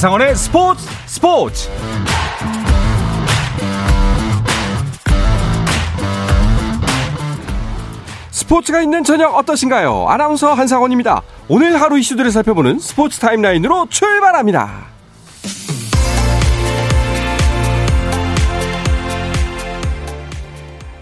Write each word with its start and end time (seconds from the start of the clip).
한상원의 0.00 0.34
스포츠 0.34 0.88
스포츠 1.04 1.68
스포츠가 8.30 8.80
있는 8.80 9.04
저녁 9.04 9.36
어떠신가요? 9.36 10.06
아나운서 10.08 10.54
한상원입니다. 10.54 11.20
오늘 11.48 11.78
하루 11.78 11.98
이슈들을 11.98 12.30
살펴보는 12.30 12.78
스포츠 12.78 13.18
타임라인으로 13.18 13.88
출발합니다. 13.90 14.86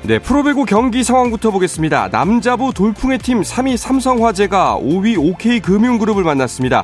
네, 0.03 0.19
프로배구 0.19 0.65
경기 0.65 1.05
상황부터 1.05 1.53
보겠습니다. 1.53 2.09
남자부 2.11 2.73
돌풍의 2.75 3.19
팀 3.19 3.43
3위 3.43 3.77
삼성화재가 3.77 4.81
5위 4.83 5.17
OK금융그룹을 5.19 6.25
만났습니다. 6.25 6.83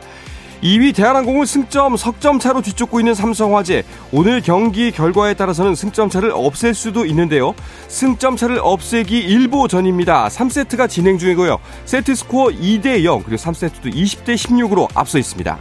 2위 0.65 0.95
대한항공은 0.95 1.45
승점 1.45 1.99
석점 1.99 2.39
차로 2.39 2.63
뒤쫓고 2.63 2.99
있는 2.99 3.15
삼성화재. 3.15 3.85
오늘 4.13 4.41
경기 4.41 4.91
결과에 4.91 5.35
따라서는 5.35 5.75
승점 5.75 6.09
차를 6.09 6.33
없앨 6.33 6.73
수도 6.73 7.05
있는데요. 7.05 7.55
승점 7.89 8.37
차를 8.37 8.59
없애기 8.63 9.19
일보 9.19 9.69
전입니다. 9.69 10.29
3세트가 10.29 10.89
진행 10.89 11.19
중이고요. 11.19 11.59
세트 11.85 12.15
스코어 12.15 12.49
2대 12.49 13.05
0 13.05 13.23
그리고 13.25 13.37
3세트도 13.37 13.95
20대 13.95 14.37
16으로 14.37 14.89
앞서 14.95 15.19
있습니다. 15.19 15.59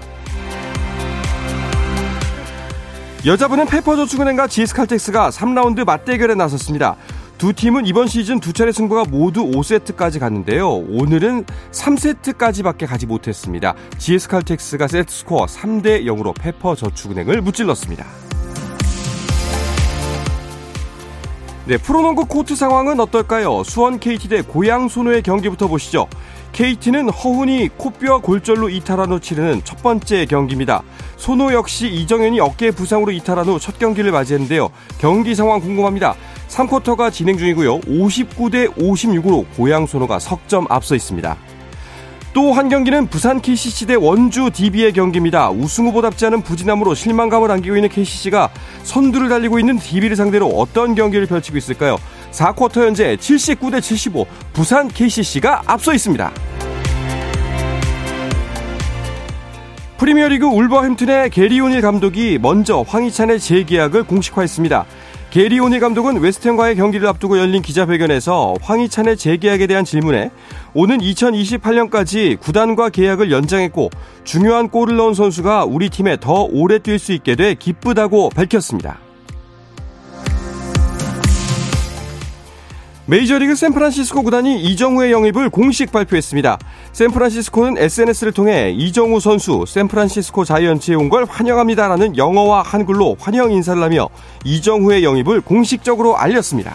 여자분은 3.26 3.68
페퍼저축은행과 3.68 4.48
GS칼텍스가 4.48 5.30
3라운드 5.30 5.86
맞대결에 5.86 6.36
나섰습니다. 6.36 6.96
두 7.44 7.52
팀은 7.52 7.86
이번 7.88 8.08
시즌 8.08 8.40
두 8.40 8.54
차례 8.54 8.72
승부가 8.72 9.04
모두 9.04 9.44
5세트까지 9.44 10.18
갔는데요. 10.18 10.70
오늘은 10.70 11.44
3세트까지밖에 11.74 12.88
가지 12.88 13.06
못했습니다. 13.06 13.76
GS칼텍스가 13.98 14.88
세트 14.88 15.14
스코어 15.14 15.48
3대 15.48 16.06
0으로 16.06 16.34
페퍼 16.40 16.74
저축은행을 16.74 17.42
무찔렀습니다. 17.42 18.06
네, 21.66 21.76
프로농구 21.76 22.28
코트 22.28 22.56
상황은 22.56 23.02
어떨까요? 23.02 23.64
수원 23.66 24.00
KT 24.00 24.30
대 24.30 24.42
고양 24.42 24.88
소노의 24.88 25.22
경기부터 25.22 25.68
보시죠. 25.68 26.08
KT는 26.54 27.10
허훈이 27.10 27.70
코뼈 27.78 28.20
골절로 28.22 28.70
이탈한 28.70 29.12
후 29.12 29.20
치르는 29.20 29.62
첫 29.64 29.82
번째 29.82 30.26
경기입니다. 30.26 30.84
소노 31.18 31.52
역시 31.52 31.88
이정현이 31.88 32.40
어깨 32.40 32.70
부상으로 32.70 33.12
이탈한 33.12 33.48
후 33.48 33.58
첫 33.60 33.80
경기를 33.80 34.12
맞이했는데요. 34.12 34.70
경기 35.00 35.34
상황 35.36 35.60
궁금합니다. 35.60 36.16
3쿼터가 36.50 37.12
진행 37.12 37.38
중이고요. 37.38 37.80
59대 37.82 38.76
56으로 38.76 39.46
고양 39.58 39.88
소노가 39.88 40.20
석점 40.20 40.68
앞서 40.70 40.96
있습니다. 40.96 41.36
또 42.34 42.52
한 42.52 42.68
경기는 42.70 43.08
부산 43.08 43.42
KCC 43.42 43.86
대 43.88 43.96
원주 43.96 44.52
DB의 44.54 44.94
경기입니다. 44.94 45.50
우승 45.52 45.88
후보답지 45.88 46.26
않은 46.28 46.42
부진함으로 46.42 46.94
실망감을 46.96 47.50
안기고 47.50 47.76
있는 47.76 47.90
KCC가 47.90 48.50
선두를 48.84 49.30
달리고 49.30 49.60
있는 49.60 49.78
DB를 49.80 50.16
상대로 50.16 50.48
어떤 50.50 50.94
경기를 50.96 51.26
펼치고 51.28 51.58
있을까요? 51.58 51.98
4쿼터 52.34 52.86
현재 52.86 53.16
79대 53.16 53.82
75 53.82 54.26
부산 54.52 54.88
KCC가 54.88 55.64
앞서 55.66 55.94
있습니다. 55.94 56.32
프리미어리그 59.98 60.46
울버햄튼의 60.46 61.30
게리 61.30 61.62
오닐 61.62 61.80
감독이 61.80 62.38
먼저 62.42 62.84
황희찬의 62.86 63.40
재계약을 63.40 64.04
공식화했습니다. 64.04 64.86
게리 65.30 65.60
오닐 65.60 65.80
감독은 65.80 66.20
웨스트햄과의 66.20 66.76
경기를 66.76 67.08
앞두고 67.08 67.40
열린 67.40 67.62
기자회견에서 67.62 68.56
황희찬의 68.62 69.18
재계약에 69.18 69.66
대한 69.66 69.86
질문에 69.86 70.30
오는 70.74 71.00
2028년까지 71.00 72.40
구단과 72.40 72.90
계약을 72.90 73.32
연장했고 73.32 73.90
중요한 74.26 74.70
골을 74.70 74.98
넣은 74.98 75.14
선수가 75.14 75.66
우리 75.66 75.90
팀에 75.90 76.18
더 76.20 76.44
오래 76.44 76.80
뛸 76.80 77.00
수 77.00 77.14
있게 77.14 77.36
돼 77.36 77.56
기쁘다고 77.56 78.30
밝혔습니다. 78.30 79.00
메이저리그 83.06 83.56
샌프란시스코 83.56 84.24
구단이 84.24 84.62
이정우의 84.64 85.12
영입을 85.12 85.50
공식 85.50 85.92
발표했습니다. 85.92 86.58
샌프란시스코는 86.94 87.78
SNS를 87.78 88.32
통해 88.32 88.72
이정우 88.72 89.20
선수 89.20 89.66
샌프란시스코 89.68 90.46
자이언츠에 90.46 90.96
온 90.96 91.10
걸 91.10 91.26
환영합니다라는 91.26 92.18
영어와 92.18 92.62
한글로 92.62 93.18
환영 93.20 93.52
인사를 93.52 93.84
하며 93.84 94.08
이정우의 94.46 95.04
영입을 95.04 95.42
공식적으로 95.42 96.18
알렸습니다. 96.18 96.74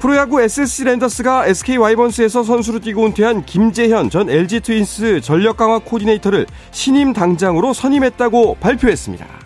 프로야구 0.00 0.42
SSC 0.42 0.84
랜더스가 0.84 1.46
SK 1.46 1.76
와이번스에서 1.76 2.42
선수로 2.42 2.80
뛰고 2.80 3.06
은퇴한 3.06 3.46
김재현 3.46 4.10
전 4.10 4.28
LG 4.28 4.60
트윈스 4.60 5.20
전력 5.22 5.56
강화 5.56 5.78
코디네이터를 5.78 6.46
신임 6.72 7.12
당장으로 7.12 7.72
선임했다고 7.72 8.56
발표했습니다. 8.56 9.41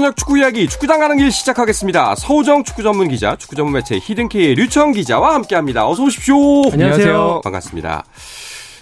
저녁 0.00 0.16
축구 0.16 0.38
이야기 0.38 0.66
축구장 0.66 0.98
가는 0.98 1.18
길 1.18 1.30
시작하겠습니다. 1.30 2.14
서우정 2.14 2.64
축구 2.64 2.82
전문 2.82 3.08
기자, 3.08 3.36
축구 3.36 3.54
전문 3.54 3.74
매체 3.74 3.98
히든케이의 3.98 4.54
류청 4.54 4.92
기자와 4.92 5.34
함께합니다. 5.34 5.86
어서 5.86 6.04
오십시오. 6.04 6.36
안녕하세요. 6.72 7.42
반갑습니다. 7.44 8.04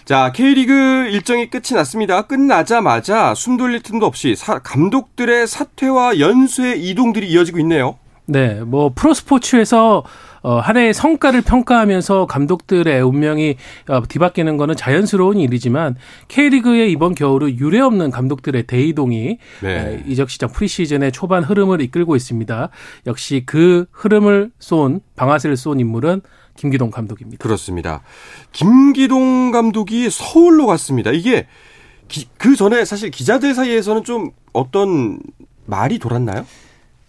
자, 0.05 0.31
K리그 0.33 1.09
일정이 1.11 1.51
끝이 1.51 1.75
났습니다. 1.75 2.23
끝나자마자 2.23 3.34
숨 3.34 3.56
돌릴 3.56 3.83
틈도 3.83 4.06
없이 4.06 4.37
사, 4.37 4.61
감독들의 4.61 5.49
사퇴와 5.49 6.21
연수의 6.21 6.89
이동들이 6.89 7.27
이어지고 7.31 7.59
있네요. 7.59 7.99
네, 8.27 8.61
뭐 8.61 8.93
프로스포츠에서 8.95 10.05
어, 10.43 10.59
한 10.59 10.76
해의 10.76 10.94
성과를 10.94 11.43
평가하면서 11.43 12.26
감독들의 12.26 13.00
운명이 13.03 13.56
어, 13.88 14.03
뒤바뀌는 14.06 14.56
것은 14.56 14.76
자연스러운 14.76 15.38
일이지만 15.38 15.97
K리그의 16.28 16.91
이번 16.93 17.15
겨울은 17.15 17.59
유례 17.59 17.81
없는 17.81 18.10
감독들의 18.10 18.65
대이동이 18.65 19.38
네. 19.62 19.69
에, 19.69 20.03
이적 20.06 20.31
시장 20.31 20.50
프리시즌의 20.50 21.12
초반 21.12 21.43
흐름을 21.43 21.81
이끌고 21.81 22.16
있습니다. 22.16 22.69
역시 23.06 23.43
그 23.47 23.87
흐름을 23.93 24.50
쏜 24.59 25.00
방아쇠를 25.16 25.56
쏜 25.56 25.81
인물은 25.81 26.22
김기동 26.56 26.91
감독입니다. 26.91 27.43
그렇습니다. 27.43 28.03
김기동 28.53 29.53
감독이 29.53 30.10
서울로 30.10 30.66
갔습니다. 30.66 31.12
이게 31.12 31.47
기, 32.09 32.26
그 32.37 32.56
전에 32.56 32.84
사실 32.84 33.10
기자들 33.10 33.55
사이에서는 33.55 34.03
좀 34.05 34.31
어떤 34.53 35.20
말이 35.66 35.99
돌았나요? 35.99 36.44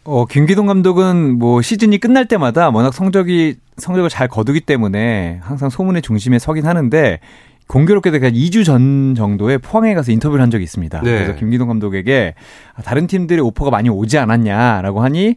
어, 0.10 0.26
김기동 0.26 0.66
감독은 0.66 1.38
뭐 1.38 1.62
시즌이 1.62 2.00
끝날 2.00 2.26
때마다 2.26 2.70
워낙 2.70 2.96
성적이, 2.96 3.58
성적을 3.78 4.10
잘 4.10 4.28
거두기 4.28 4.60
때문에 4.60 5.40
항상 5.44 5.70
소문의 5.70 6.02
중심에 6.02 6.40
서긴 6.40 6.66
하는데 6.66 7.20
공교롭게도 7.68 8.18
그냥 8.18 8.34
2주 8.34 8.66
전 8.66 9.14
정도에 9.14 9.60
포항에 9.60 9.94
가서 9.94 10.12
인터뷰를 10.12 10.42
한 10.42 10.50
적이 10.50 10.64
있습니다. 10.64 11.02
네. 11.02 11.12
그래서 11.12 11.36
김기동 11.36 11.68
감독에게 11.68 12.34
아, 12.74 12.82
다른 12.82 13.06
팀들의 13.06 13.40
오퍼가 13.42 13.70
많이 13.70 13.90
오지 13.90 14.18
않았냐라고 14.18 15.04
하니 15.04 15.36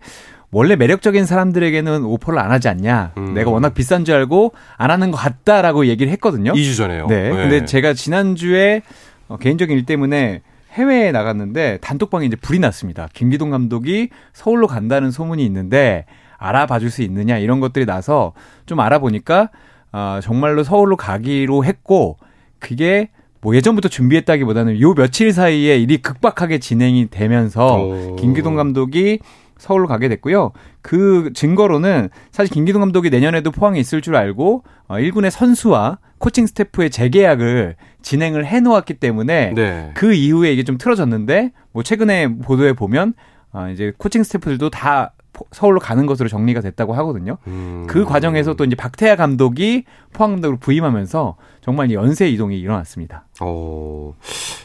원래 0.50 0.74
매력적인 0.76 1.26
사람들에게는 1.26 2.04
오퍼를 2.04 2.38
안 2.38 2.50
하지 2.50 2.68
않냐. 2.68 3.12
음. 3.18 3.34
내가 3.34 3.50
워낙 3.50 3.74
비싼 3.74 4.06
줄 4.06 4.14
알고 4.14 4.54
안 4.78 4.90
하는 4.90 5.10
것 5.10 5.18
같다라고 5.18 5.84
얘기를 5.84 6.10
했거든요. 6.12 6.52
2주 6.52 6.78
전에요. 6.78 7.08
네. 7.08 7.24
네. 7.24 7.30
근데 7.30 7.64
제가 7.66 7.92
지난주에 7.92 8.80
어, 9.28 9.36
개인적인 9.36 9.76
일 9.76 9.84
때문에 9.84 10.40
해외에 10.72 11.12
나갔는데 11.12 11.78
단톡방에 11.82 12.26
이제 12.26 12.36
불이 12.36 12.58
났습니다. 12.58 13.08
김기동 13.12 13.50
감독이 13.50 14.08
서울로 14.32 14.66
간다는 14.66 15.10
소문이 15.10 15.44
있는데 15.46 16.06
알아봐 16.38 16.78
줄 16.80 16.90
수 16.90 17.02
있느냐 17.02 17.38
이런 17.38 17.60
것들이 17.60 17.86
나서 17.86 18.32
좀 18.66 18.80
알아보니까 18.80 19.50
어, 19.92 20.18
정말로 20.22 20.64
서울로 20.64 20.96
가기로 20.96 21.64
했고 21.64 22.16
그게 22.58 23.10
뭐 23.40 23.54
예전부터 23.54 23.88
준비했다기보다는 23.88 24.80
요 24.80 24.94
며칠 24.94 25.32
사이에 25.32 25.76
일이 25.78 25.98
극박하게 26.00 26.58
진행이 26.58 27.08
되면서 27.10 27.76
오. 27.76 28.16
김기동 28.16 28.54
감독이 28.54 29.18
서울로 29.58 29.86
가게 29.86 30.08
됐고요. 30.08 30.52
그 30.80 31.30
증거로는 31.34 32.08
사실 32.32 32.52
김기동 32.52 32.80
감독이 32.80 33.10
내년에도 33.10 33.50
포항에 33.50 33.78
있을 33.78 34.00
줄 34.00 34.16
알고 34.16 34.64
어 34.88 34.94
1군의 34.96 35.30
선수와 35.30 35.98
코칭 36.18 36.46
스태프의 36.46 36.90
재계약을 36.90 37.76
진행을 38.02 38.46
해 38.46 38.60
놓았기 38.60 38.94
때문에 38.94 39.52
네. 39.54 39.90
그 39.94 40.12
이후에 40.12 40.52
이게 40.52 40.64
좀 40.64 40.78
틀어졌는데 40.78 41.52
뭐 41.72 41.82
최근에 41.82 42.38
보도에 42.38 42.72
보면 42.72 43.14
어 43.52 43.68
이제 43.68 43.92
코칭 43.98 44.22
스태프들도 44.22 44.70
다 44.70 45.14
서울로 45.50 45.80
가는 45.80 46.06
것으로 46.06 46.28
정리가 46.28 46.60
됐다고 46.60 46.92
하거든요. 46.94 47.38
음. 47.46 47.86
그 47.88 48.04
과정에서 48.04 48.54
또 48.54 48.64
이제 48.64 48.76
박태하 48.76 49.16
감독이 49.16 49.84
포항 50.12 50.32
감독으로 50.32 50.58
부임하면서 50.58 51.36
정말 51.62 51.90
연쇄 51.90 52.28
이동이 52.28 52.58
일어났습니다. 52.58 53.26
어, 53.40 54.14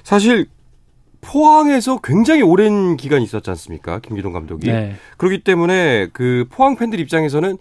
사실 0.04 0.48
포항에서 1.22 2.00
굉장히 2.02 2.42
오랜 2.42 2.96
기간 2.98 3.22
있었지 3.22 3.50
않습니까? 3.50 4.00
김기동 4.00 4.34
감독이. 4.34 4.68
네. 4.68 4.96
그렇기 5.18 5.44
때문에 5.44 6.08
그 6.14 6.46
포항 6.50 6.76
팬들 6.76 7.00
입장에서는 7.00 7.58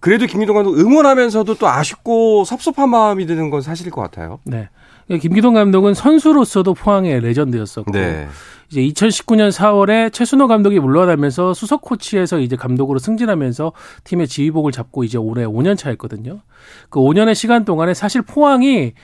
그래도 0.00 0.26
김기동 0.26 0.54
감독 0.54 0.78
응원하면서도 0.78 1.54
또 1.56 1.68
아쉽고 1.68 2.44
섭섭한 2.44 2.90
마음이 2.90 3.26
드는 3.26 3.50
건 3.50 3.60
사실일 3.60 3.92
것 3.92 4.00
같아요. 4.02 4.40
네. 4.44 4.68
김기동 5.08 5.54
감독은 5.54 5.94
선수로서도 5.94 6.74
포항의 6.74 7.20
레전드였었고 7.20 7.92
네. 7.92 8.26
이제 8.68 8.80
2019년 8.80 9.52
4월에 9.52 10.12
최순호 10.12 10.48
감독이 10.48 10.80
물러나면서 10.80 11.54
수석 11.54 11.82
코치에서 11.82 12.40
이제 12.40 12.56
감독으로 12.56 12.98
승진하면서 12.98 13.72
팀의 14.02 14.26
지휘복을 14.26 14.72
잡고 14.72 15.04
이제 15.04 15.18
올해 15.18 15.44
5년 15.44 15.76
차였거든요. 15.76 16.40
그 16.90 16.98
5년의 16.98 17.36
시간 17.36 17.64
동안에 17.64 17.94
사실 17.94 18.22
포항이 18.22 18.94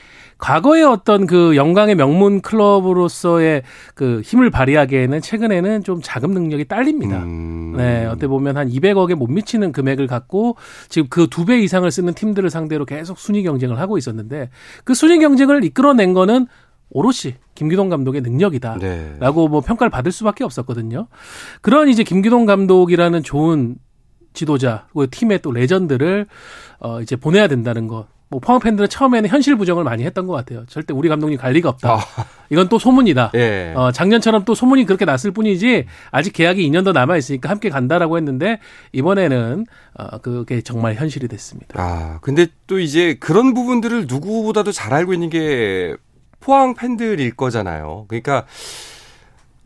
과거의 0.43 0.83
어떤 0.83 1.29
그 1.29 1.55
영광의 1.55 1.94
명문 1.94 2.41
클럽으로서의 2.41 3.62
그 3.94 4.21
힘을 4.25 4.50
발휘하기에는 4.50 5.21
최근에는 5.21 5.85
좀 5.85 6.00
자금 6.03 6.33
능력이 6.33 6.65
딸립니다. 6.65 7.23
음. 7.23 7.75
네, 7.77 8.06
어떻게 8.06 8.27
보면 8.27 8.56
한 8.56 8.69
200억에 8.69 9.15
못 9.15 9.29
미치는 9.31 9.71
금액을 9.71 10.09
갖고 10.09 10.56
지금 10.89 11.09
그 11.09 11.29
두 11.29 11.44
배 11.44 11.61
이상을 11.61 11.89
쓰는 11.89 12.15
팀들을 12.15 12.50
상대로 12.50 12.85
계속 12.85 13.19
순위 13.19 13.44
경쟁을 13.44 13.79
하고 13.79 13.99
있었는데 13.99 14.50
그 14.83 14.94
순위 14.94 15.21
경쟁을 15.21 15.62
이끌어낸 15.65 16.12
거는 16.12 16.49
오롯이 16.91 17.35
김기동 17.55 17.89
감독의 17.89 18.21
능력이다. 18.23 18.79
네. 18.81 19.15
라고 19.21 19.47
뭐 19.47 19.61
평가를 19.61 19.91
받을 19.91 20.11
수밖에 20.11 20.43
없었거든요. 20.43 21.06
그런 21.61 21.89
이제 21.89 22.03
김기동 22.03 22.47
감독이라는 22.47 23.23
좋은 23.23 23.77
지도자, 24.35 24.89
그 24.93 25.09
팀의 25.09 25.41
또 25.43 25.53
레전드를 25.53 26.27
어 26.81 27.00
이제 27.00 27.15
보내야 27.15 27.47
된다는 27.47 27.87
거. 27.87 28.09
뭐 28.32 28.40
포항 28.40 28.61
팬들은 28.61 28.88
처음에는 28.88 29.29
현실 29.29 29.56
부정을 29.56 29.84
많이 29.84 30.05
했던 30.05 30.26
것 30.26 30.32
같아요. 30.32 30.64
절대 30.64 30.94
우리 30.94 31.11
감독님 31.11 31.38
갈 31.38 31.52
리가 31.52 31.69
없다. 31.69 31.93
아. 31.93 32.00
이건 32.49 32.70
또 32.70 32.79
소문이다. 32.79 33.32
예. 33.34 33.75
어, 33.76 33.93
작년처럼 33.93 34.46
또 34.46 34.55
소문이 34.55 34.87
그렇게 34.87 35.05
났을 35.05 35.32
뿐이지 35.32 35.84
아직 36.11 36.32
계약이 36.32 36.67
2년 36.70 36.82
더 36.82 36.93
남아 36.93 37.19
있으니까 37.19 37.50
함께 37.50 37.69
간다라고 37.69 38.17
했는데 38.17 38.58
이번에는 38.93 39.67
어, 39.99 40.19
그게 40.19 40.62
정말 40.62 40.94
현실이 40.94 41.29
됐습니다. 41.29 41.79
아, 41.79 42.20
근데 42.23 42.46
또 42.67 42.79
이제 42.79 43.19
그런 43.20 43.52
부분들을 43.52 44.06
누구보다도 44.08 44.73
잘 44.73 44.94
알고 44.94 45.12
있는 45.12 45.29
게 45.29 45.94
포항 46.40 46.75
팬들일 46.75 47.37
거잖아요. 47.37 48.06
그러니까 48.08 48.46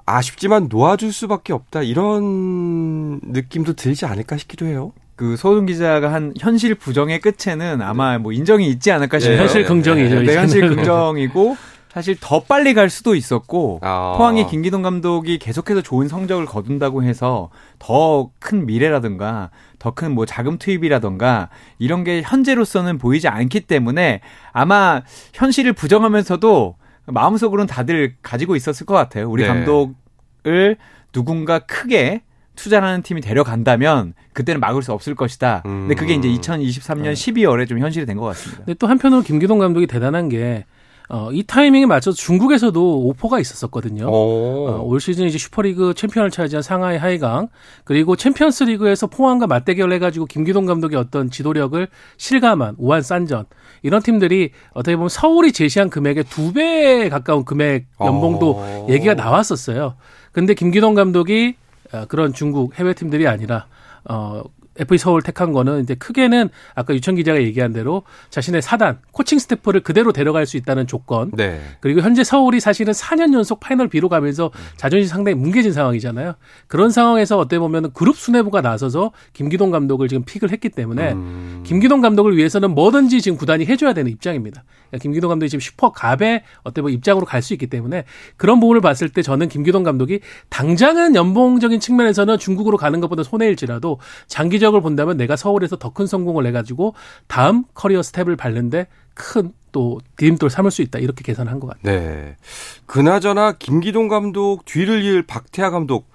아쉽지만 0.07 0.67
놓아줄 0.69 1.13
수밖에 1.13 1.53
없다 1.53 1.83
이런 1.83 3.21
느낌도 3.23 3.75
들지 3.75 4.07
않을까 4.07 4.37
싶기도 4.37 4.67
해요. 4.67 4.93
그 5.17 5.37
소동 5.37 5.67
기자가 5.67 6.13
한 6.13 6.35
현실 6.39 6.75
부정의 6.75 7.21
끝에는 7.21 7.83
아마 7.83 8.19
뭐 8.19 8.33
인정이 8.33 8.69
있지 8.69 8.93
않을까 8.93 9.19
싶어요. 9.19 9.37
네, 9.37 9.43
현실 9.43 9.65
긍정이죠. 9.65 10.23
네. 10.23 10.37
현실 10.37 10.69
긍정이고 10.69 11.57
사실 11.89 12.15
더 12.21 12.43
빨리 12.43 12.75
갈 12.75 12.91
수도 12.91 13.15
있었고 13.15 13.81
아. 13.83 14.17
포항의 14.19 14.47
김기동 14.49 14.83
감독이 14.83 15.39
계속해서 15.39 15.81
좋은 15.81 16.09
성적을 16.09 16.45
거둔다고 16.45 17.03
해서 17.03 17.49
더 17.79 18.31
큰 18.39 18.67
미래라든가 18.67 19.49
더 19.79 19.93
큰 19.93 20.13
뭐 20.13 20.27
자금 20.27 20.59
투입이라든가 20.59 21.49
이런 21.79 22.05
게 22.05 22.21
현재로서는 22.23 22.99
보이지 22.99 23.29
않기 23.29 23.61
때문에 23.61 24.21
아마 24.53 25.01
현실을 25.33 25.73
부정하면서도 25.73 26.77
마음속으로는 27.07 27.67
다들 27.67 28.17
가지고 28.23 28.57
있었을 28.57 28.85
것 28.85 28.93
같아요. 28.95 29.31
우리 29.31 29.45
네. 29.45 29.49
감독을 29.49 30.77
누군가 31.13 31.61
크게 31.61 32.21
투자하는 32.57 33.03
팀이 33.03 33.21
데려간다면 33.21 34.15
그때는 34.33 34.61
막을 34.61 34.83
수 34.83 34.93
없을 34.93 35.15
것이다. 35.15 35.63
근데 35.63 35.95
그게 35.95 36.15
이제 36.15 36.29
음. 36.29 36.35
2023년 36.41 37.13
12월에 37.13 37.69
좀 37.69 37.79
현실이 37.79 38.05
된 38.07 38.17
것 38.17 38.25
같습니다. 38.27 38.65
근데 38.65 38.75
또 38.79 38.87
한편으로 38.87 39.23
김기동 39.23 39.59
감독이 39.59 39.87
대단한 39.87 40.29
게 40.29 40.65
어, 41.09 41.31
이 41.31 41.45
타이밍에 41.45 41.87
맞춰서 41.87 42.17
중국에서도 42.17 42.99
오퍼가 43.07 43.39
있었었거든요. 43.39 44.09
오. 44.09 44.67
어, 44.69 44.83
올 44.83 44.99
시즌 45.01 45.27
이제 45.27 45.39
슈퍼리그 45.39 45.95
챔피언을 45.95 46.33
차지한 46.33 46.63
상하이 46.63 46.97
하이강 46.97 47.47
그리고 47.85 48.17
챔피언스 48.17 48.65
리그에서 48.65 49.07
포항과 49.07 49.47
맞대결을 49.47 49.93
해가지고 49.95 50.27
김기동 50.27 50.67
감독의 50.67 50.99
어떤 50.99 51.31
지도력을 51.31 51.87
실감한 52.17 52.75
우한 52.79 53.03
싼전 53.03 53.45
이런 53.83 54.03
팀들이 54.03 54.51
어떻게 54.73 54.97
보면 54.97 55.09
서울이 55.09 55.53
제시한 55.53 55.91
금액의 55.91 56.25
두 56.25 56.53
배에 56.53 57.09
가까운 57.09 57.45
금액 57.45 57.87
연봉도 58.01 58.55
어. 58.57 58.87
얘기가 58.91 59.15
나왔었어요. 59.15 59.95
근데 60.33 60.55
김기동 60.55 60.95
감독이 60.95 61.55
어, 61.57 61.66
그런 62.09 62.33
중국 62.33 62.79
해외 62.79 62.95
팀들이 62.95 63.27
아니라 63.29 63.67
어 64.05 64.43
FC 64.79 64.99
서울 64.99 65.23
택한 65.23 65.53
거는 65.53 65.83
이제 65.83 65.95
크게는 65.95 66.51
아까 66.75 66.93
유천 66.93 67.15
기자가 67.15 67.41
얘기한 67.41 67.73
대로 67.73 68.03
자신의 68.29 68.61
사단 68.61 68.99
코칭 69.13 69.39
스태프를 69.39 69.81
그대로 69.81 70.13
데려갈 70.13 70.45
수 70.45 70.59
있다는 70.59 70.87
조건 70.87 71.31
네. 71.33 71.61
그리고 71.81 72.03
현재 72.03 72.23
서울이 72.23 72.61
사실은 72.61 72.93
4년 72.93 73.33
연속 73.33 73.61
파이널 73.61 73.89
B로 73.89 74.11
가면서 74.11 74.51
자존심 74.77 75.09
상당히 75.09 75.37
뭉개진 75.37 75.73
상황이잖아요. 75.73 76.35
그런 76.67 76.91
상황에서 76.91 77.39
어떻게 77.39 77.59
보면 77.59 77.93
그룹 77.93 78.17
수뇌부가 78.17 78.61
나서서 78.61 79.13
김기동 79.33 79.71
감독을 79.71 80.09
지금 80.09 80.25
pick을 80.25 80.51
했기 80.51 80.69
때문에 80.69 81.13
음. 81.13 81.63
김기동 81.65 82.03
감독을 82.03 82.37
위해서는 82.37 82.73
뭐든지 82.73 83.23
지금 83.23 83.39
구단이 83.39 83.65
해줘야 83.65 83.95
되는 83.95 84.11
입장입니다. 84.11 84.65
그러니까 84.91 85.03
김기동 85.03 85.31
감독이 85.31 85.49
지금 85.49 85.61
슈퍼 85.61 85.91
갑의 85.93 86.43
어떻게 86.63 86.83
보면 86.83 86.95
입장으로 86.95 87.25
갈 87.25 87.47
수 87.47 87.55
있기 87.55 87.69
때문에 87.69 88.05
그런 88.37 88.61
부분을 88.61 88.81
봤을 88.83 89.09
때 89.09 89.23
저는 89.23 89.49
김기동 89.49 89.83
감독이 89.85 90.21
당장은 90.51 91.15
연봉적인 91.15 91.81
측면에서는 91.81 92.39
중국으로 92.39 92.77
가는 92.77 93.01
것보다 93.01 93.23
손해일지라도 93.23 94.01
장기적 94.27 94.66
으로 94.69 94.81
본다면 94.81 95.17
내가 95.17 95.37
서울에서 95.37 95.77
더 95.77 95.91
큰 95.91 96.07
성공을 96.07 96.47
해가지고 96.47 96.95
다음 97.27 97.65
커리어 97.75 98.03
스텝을 98.03 98.37
밟는데 98.37 98.87
큰 99.15 99.53
또 99.77 100.01
디딤돌 100.17 100.49
삼을 100.49 100.71
수 100.71 100.81
있다 100.81 100.99
이렇게 100.99 101.23
계산한 101.23 101.61
것 101.61 101.67
같아요. 101.67 102.01
네. 102.01 102.37
그나저나 102.87 103.53
김기동 103.59 104.09
감독 104.09 104.65
뒤를 104.65 105.05
이을 105.05 105.23
박태하 105.23 105.69
감독 105.69 106.09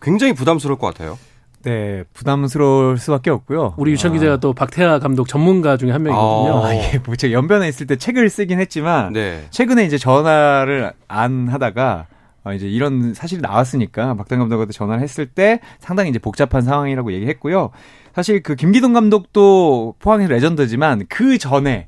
굉장히 0.00 0.34
부담스러울 0.34 0.78
것 0.78 0.86
같아요. 0.86 1.18
네, 1.64 2.04
부담스러울 2.14 2.96
수밖에 2.98 3.30
없고요. 3.30 3.74
우리 3.76 3.90
유천 3.90 4.12
기자가 4.12 4.36
또 4.36 4.52
박태하 4.52 5.00
감독 5.00 5.26
전문가 5.26 5.76
중에 5.76 5.90
한 5.90 6.04
명이거든요. 6.04 6.64
아, 6.64 6.68
아, 6.68 6.74
예, 6.76 7.00
뭐 7.04 7.16
제가 7.16 7.32
연변에 7.32 7.66
있을 7.66 7.88
때 7.88 7.96
책을 7.96 8.30
쓰긴 8.30 8.60
했지만 8.60 9.12
네. 9.12 9.44
최근에 9.50 9.84
이제 9.84 9.98
전화를 9.98 10.92
안 11.08 11.48
하다가 11.48 12.06
어, 12.48 12.54
이제 12.54 12.66
이런 12.66 13.12
사실이 13.12 13.42
나왔으니까 13.42 14.14
박단 14.14 14.38
감독한테 14.38 14.72
전화를 14.72 15.02
했을 15.02 15.26
때 15.26 15.60
상당히 15.78 16.08
이제 16.08 16.18
복잡한 16.18 16.62
상황이라고 16.62 17.12
얘기했고요. 17.12 17.70
사실 18.14 18.42
그 18.42 18.54
김기동 18.56 18.94
감독도 18.94 19.94
포항의 19.98 20.28
레전드지만 20.28 21.04
그 21.08 21.36
전에 21.36 21.86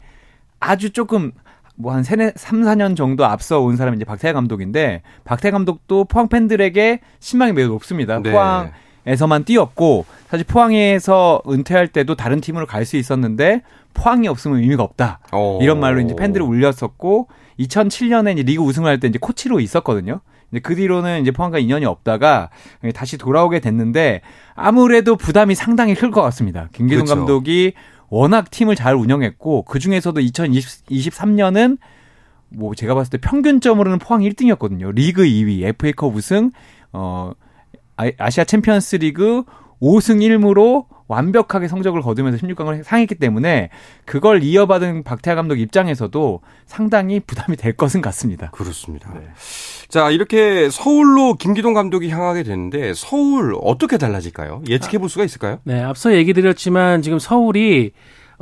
아주 0.60 0.90
조금 0.90 1.32
뭐한 1.76 2.02
3, 2.02 2.32
3, 2.36 2.60
4년 2.60 2.94
정도 2.94 3.24
앞서 3.24 3.60
온 3.60 3.76
사람이 3.76 3.96
이제 3.96 4.04
박태하 4.04 4.34
감독인데 4.34 5.00
박태하 5.24 5.50
감독도 5.52 6.04
포항 6.04 6.28
팬들에게 6.28 7.00
신망이 7.20 7.52
매우 7.52 7.68
높습니다. 7.68 8.20
네. 8.20 8.30
포항 8.30 8.72
에서만 9.06 9.44
뛰었고 9.44 10.04
사실 10.28 10.44
포항에서 10.46 11.40
은퇴할 11.48 11.88
때도 11.88 12.16
다른 12.16 12.42
팀으로 12.42 12.66
갈 12.66 12.84
수 12.84 12.98
있었는데 12.98 13.62
포항이 13.94 14.28
없으면 14.28 14.58
의미가 14.58 14.82
없다. 14.82 15.20
어. 15.32 15.58
이런 15.62 15.80
말로 15.80 16.00
이제 16.02 16.14
팬들을 16.14 16.44
울렸었고 16.46 17.28
2007년에 17.58 18.34
이제 18.34 18.42
리그 18.42 18.62
우승을 18.62 18.88
할 18.90 19.00
때 19.00 19.08
이제 19.08 19.18
코치로 19.18 19.58
있었거든요. 19.60 20.20
그 20.62 20.74
뒤로는 20.74 21.22
이제 21.22 21.30
포항과 21.30 21.58
인연이 21.58 21.84
없다가 21.86 22.50
다시 22.94 23.16
돌아오게 23.18 23.60
됐는데 23.60 24.20
아무래도 24.54 25.16
부담이 25.16 25.54
상당히 25.54 25.94
클 25.94 26.10
것 26.10 26.22
같습니다. 26.22 26.68
김기동 26.72 27.04
그렇죠. 27.04 27.14
감독이 27.20 27.72
워낙 28.08 28.50
팀을 28.50 28.74
잘 28.74 28.94
운영했고 28.96 29.62
그 29.64 29.78
중에서도 29.78 30.20
2023년은 30.20 31.78
뭐 32.48 32.74
제가 32.74 32.94
봤을 32.94 33.10
때 33.10 33.18
평균점으로는 33.18 33.98
포항 34.00 34.22
1등이었거든요. 34.22 34.92
리그 34.92 35.22
2위, 35.22 35.62
FA컵 35.62 36.14
우승, 36.16 36.50
어 36.92 37.32
아- 37.96 38.10
아시아 38.18 38.44
챔피언스 38.44 38.96
리그 38.96 39.44
5승 39.80 40.16
1무로 40.18 40.86
완벽하게 41.10 41.66
성적을 41.66 42.02
거두면서 42.02 42.38
16강을 42.46 42.84
향했기 42.84 43.16
때문에 43.16 43.70
그걸 44.04 44.44
이어받은 44.44 45.02
박태하 45.02 45.34
감독 45.34 45.58
입장에서도 45.58 46.40
상당히 46.66 47.18
부담이 47.18 47.56
될 47.56 47.72
것은 47.72 48.00
같습니다. 48.00 48.50
그렇습니다. 48.52 49.12
네. 49.14 49.22
자, 49.88 50.10
이렇게 50.10 50.70
서울로 50.70 51.34
김기동 51.34 51.74
감독이 51.74 52.10
향하게 52.10 52.44
되는데 52.44 52.94
서울 52.94 53.56
어떻게 53.60 53.98
달라질까요? 53.98 54.62
예측해 54.68 54.98
볼 54.98 55.08
수가 55.08 55.24
있을까요? 55.24 55.58
네, 55.64 55.82
앞서 55.82 56.14
얘기 56.14 56.32
드렸지만 56.32 57.02
지금 57.02 57.18
서울이 57.18 57.90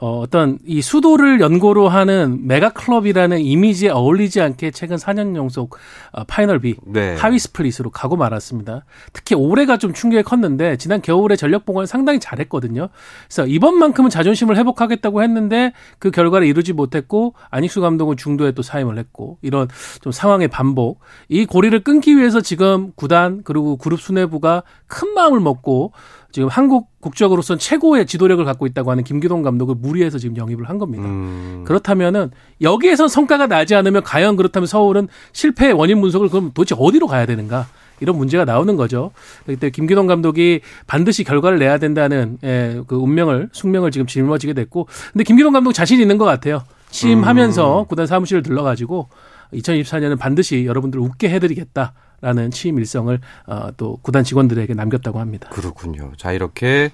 어, 0.00 0.20
어떤 0.20 0.58
이 0.64 0.80
수도를 0.80 1.40
연고로 1.40 1.88
하는 1.88 2.46
메가 2.46 2.70
클럽이라는 2.70 3.40
이미지에 3.40 3.90
어울리지 3.90 4.40
않게 4.40 4.70
최근 4.70 4.96
4년 4.96 5.34
연속 5.34 5.76
어, 6.12 6.22
파이널 6.22 6.60
B 6.60 6.76
네. 6.86 7.16
하위 7.16 7.40
split으로 7.40 7.90
가고 7.90 8.16
말았습니다. 8.16 8.84
특히 9.12 9.34
올해가 9.34 9.76
좀 9.76 9.92
충격이 9.92 10.22
컸는데 10.22 10.76
지난 10.76 11.02
겨울에 11.02 11.34
전력 11.34 11.66
보강을 11.66 11.88
상당히 11.88 12.20
잘했거든요. 12.20 12.90
그래서 13.26 13.46
이번만큼은 13.48 14.08
자존심을 14.08 14.56
회복하겠다고 14.56 15.20
했는데 15.20 15.72
그 15.98 16.12
결과를 16.12 16.46
이루지 16.46 16.74
못했고 16.74 17.34
안익수 17.50 17.80
감독은 17.80 18.16
중도에 18.16 18.52
또 18.52 18.62
사임을 18.62 18.98
했고 18.98 19.38
이런 19.42 19.66
좀 20.00 20.12
상황의 20.12 20.46
반복. 20.46 21.00
이 21.28 21.44
고리를 21.44 21.82
끊기 21.82 22.16
위해서 22.16 22.40
지금 22.40 22.92
구단 22.94 23.42
그리고 23.42 23.76
그룹 23.76 24.00
수뇌부가 24.00 24.62
큰 24.86 25.08
마음을 25.14 25.40
먹고 25.40 25.92
지금 26.30 26.48
한국 26.48 26.88
국적으로선 27.00 27.58
최고의 27.58 28.06
지도력을 28.06 28.44
갖고 28.44 28.66
있다고 28.66 28.90
하는 28.90 29.02
김기동 29.02 29.42
감독을 29.42 29.76
무리해서 29.76 30.18
지금 30.18 30.36
영입을 30.36 30.68
한 30.68 30.78
겁니다. 30.78 31.04
음. 31.04 31.64
그렇다면은 31.66 32.30
여기에선 32.60 33.08
성과가 33.08 33.46
나지 33.46 33.74
않으면 33.74 34.02
과연 34.02 34.36
그렇다면 34.36 34.66
서울은 34.66 35.08
실패의 35.32 35.72
원인 35.72 36.00
분석을 36.00 36.28
그럼 36.28 36.50
도대체 36.52 36.76
어디로 36.78 37.06
가야 37.06 37.24
되는가? 37.24 37.66
이런 38.00 38.16
문제가 38.16 38.44
나오는 38.44 38.76
거죠. 38.76 39.10
그때 39.46 39.70
김기동 39.70 40.06
감독이 40.06 40.60
반드시 40.86 41.24
결과를 41.24 41.58
내야 41.58 41.78
된다는 41.78 42.38
예, 42.44 42.80
그 42.86 42.96
운명을 42.96 43.48
숙명을 43.52 43.90
지금 43.90 44.06
짊어지게 44.06 44.52
됐고, 44.52 44.86
근데 45.12 45.24
김기동 45.24 45.52
감독 45.52 45.72
자신 45.72 46.00
있는 46.00 46.18
것 46.18 46.24
같아요. 46.24 46.62
취임하면서 46.90 47.80
음. 47.80 47.86
구단 47.86 48.06
사무실을 48.06 48.42
들러가지고 48.42 49.08
2024년은 49.52 50.18
반드시 50.18 50.64
여러분들 50.64 51.00
웃게 51.00 51.28
해드리겠다. 51.30 51.92
라는 52.20 52.50
취임 52.50 52.78
일성을 52.78 53.18
어, 53.46 53.68
또 53.76 53.98
구단 54.02 54.24
직원들에게 54.24 54.74
남겼다고 54.74 55.20
합니다. 55.20 55.48
그렇군요. 55.50 56.12
자 56.16 56.32
이렇게 56.32 56.90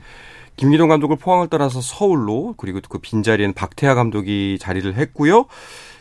김기동 0.56 0.88
감독을 0.88 1.16
포항을 1.16 1.48
떠나서 1.48 1.80
서울로 1.80 2.54
그리고 2.56 2.80
그 2.88 2.98
빈자리에는 2.98 3.54
박태하 3.54 3.94
감독이 3.94 4.58
자리를 4.60 4.94
했고요. 4.94 5.46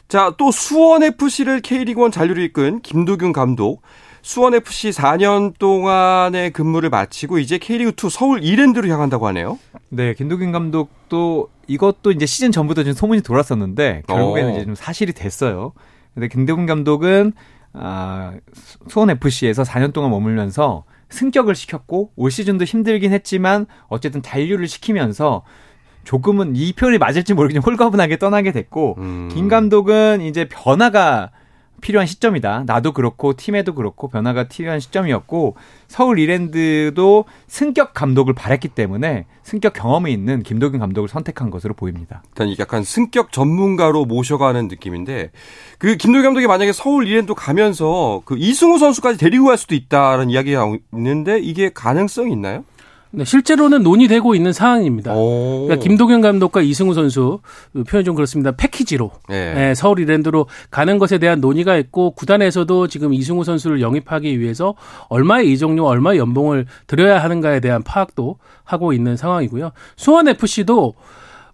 자 0.10 0.34
또 0.38 0.52
수원 0.52 1.02
FC를 1.04 1.62
K리그1 1.62 2.12
잔류로 2.12 2.42
이끈 2.44 2.82
김도균 2.82 3.34
감독. 3.34 3.82
수원 4.22 4.54
FC 4.54 4.92
4년 4.92 5.58
동안의 5.60 6.52
근무를 6.52 6.90
마치고 6.90 7.40
이제 7.40 7.58
K리그2 7.58 8.10
서울 8.10 8.44
이랜드로 8.44 8.88
향한다고 8.88 9.28
하네요. 9.28 9.60
네, 9.90 10.14
김도균 10.14 10.52
감독도 10.52 11.50
이것도 11.68 12.12
이제 12.12 12.26
시즌 12.26 12.52
전부터 12.52 12.84
좀 12.84 12.94
소문이 12.94 13.22
돌았었는데 13.22 14.04
결국에는 14.08 14.50
어. 14.50 14.54
이제 14.56 14.66
좀 14.66 14.76
사실이 14.76 15.14
됐어요. 15.14 15.74
근데 16.14 16.28
김도균 16.28 16.68
감독은 16.68 17.34
아, 17.74 18.34
수원 18.88 19.10
FC에서 19.10 19.64
4년 19.64 19.94
동안 19.94 20.12
머물면서 20.12 20.86
승격을 21.10 21.56
시켰고 21.56 22.12
올 22.16 22.32
시즌도 22.32 22.66
힘들긴 22.66 23.12
했지만 23.12 23.66
어쨌든 23.88 24.22
잔류를 24.22 24.68
시키면서 24.68 25.44
조금은 26.04 26.56
이 26.56 26.74
표현이 26.74 26.98
맞을지 26.98 27.34
모르겠지만 27.34 27.64
홀가분하게 27.64 28.18
떠나게 28.18 28.52
됐고 28.52 28.96
음. 28.98 29.30
김 29.32 29.48
감독은 29.48 30.22
이제 30.22 30.48
변화가 30.50 31.32
필요한 31.84 32.08
시점이다. 32.08 32.64
나도 32.66 32.94
그렇고 32.94 33.34
팀에도 33.34 33.76
그렇고 33.76 34.08
변화가 34.08 34.48
필요한 34.48 34.80
시점이었고 34.80 35.56
서울 35.90 36.18
이랜드도 36.18 37.26
승격 37.48 37.94
감독을 37.94 38.34
바랬기 38.34 38.70
때문에 38.70 39.26
승격 39.44 39.74
경험이 39.74 40.14
있는 40.14 40.42
김도균 40.44 40.80
감독을 40.80 41.10
선택한 41.10 41.50
것으로 41.50 41.74
보입니다. 41.74 42.24
일단 42.30 42.56
약간 42.58 42.84
승격 42.84 43.34
전문가로 43.34 44.06
모셔가는 44.06 44.70
느낌인데 44.70 45.32
그 45.78 45.98
김도균 45.98 46.24
감독이 46.24 46.48
만약에 46.48 46.72
서울 46.72 47.06
이랜드 47.06 47.34
가면서 47.34 48.22
그 48.24 48.38
이승우 48.38 48.80
선수까지 48.80 49.20
데리고 49.20 49.48
갈 49.48 49.58
수도 49.58 49.76
있다는 49.76 50.30
이야기가 50.30 50.78
있는데 50.94 51.40
이게 51.40 51.70
가능성이 51.70 52.32
있나요? 52.32 52.64
네, 53.16 53.26
실제로는 53.26 53.84
논의되고 53.84 54.34
있는 54.34 54.54
상황입니다. 54.54 55.14
그러니까 55.14 55.76
김도경 55.76 56.22
감독과 56.22 56.62
이승우 56.62 56.96
선수 56.96 57.42
그 57.72 57.84
표현 57.84 58.04
좀 58.04 58.16
그렇습니다. 58.16 58.52
패키지로 58.52 59.12
네. 59.30 59.54
네, 59.54 59.76
서울 59.76 60.00
이랜드로 60.00 60.48
가는 60.72 60.98
것에 60.98 61.20
대한 61.20 61.40
논의가 61.40 61.78
있고 61.78 62.12
구단에서도 62.12 62.88
지금 62.88 63.14
이승우 63.14 63.44
선수를 63.44 63.82
영입하기 63.82 64.40
위해서 64.40 64.74
얼마의 65.10 65.52
이적료, 65.52 65.86
얼마의 65.86 66.18
연봉을 66.18 66.66
들여야 66.88 67.24
하는가에 67.24 67.60
대한 67.60 67.84
파악도 67.84 68.38
하고 68.64 68.94
있는 68.94 69.16
상황이고요. 69.16 69.74
수원 69.96 70.28
FC도 70.28 70.96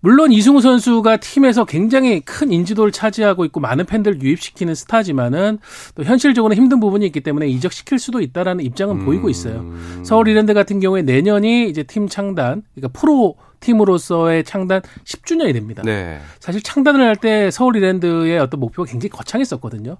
물론 0.02 0.32
이승우 0.32 0.62
선수가 0.62 1.18
팀에서 1.18 1.66
굉장히 1.66 2.22
큰 2.22 2.52
인지도를 2.52 2.92
차지하고 2.92 3.44
있고 3.46 3.60
많은 3.60 3.86
팬들을 3.86 4.22
유입시키는 4.22 4.74
스타지만은 4.74 5.60
또 5.96 6.04
현실적으로 6.04 6.54
힘든 6.54 6.80
부분이 6.80 7.06
있기 7.08 7.20
때문에 7.22 7.48
이적시킬 7.48 8.00
수도 8.00 8.22
있다라는 8.22 8.64
입장은 8.64 9.02
음. 9.02 9.06
보이고 9.06 9.30
있어요. 9.30 9.66
서울 10.04 10.30
이랜드 10.30 10.54
같은 10.54 10.80
경우에 10.80 11.02
내년이 11.02 11.70
이제 11.70 11.84
팀 11.84 12.08
창단, 12.08 12.64
그러니까 12.76 13.00
프로 13.00 13.36
팀으로서의 13.60 14.46
창단 14.46 14.82
10주년이 15.04 15.52
됩니다. 15.54 15.84
네. 15.86 16.20
사실 16.40 16.62
창단을 16.64 17.02
할 17.02 17.18
때 17.18 17.52
서울 17.52 17.76
이랜드의 17.76 18.40
어떤 18.40 18.62
목표가 18.62 18.90
굉장히 18.90 19.10
거창했었거든요. 19.10 19.98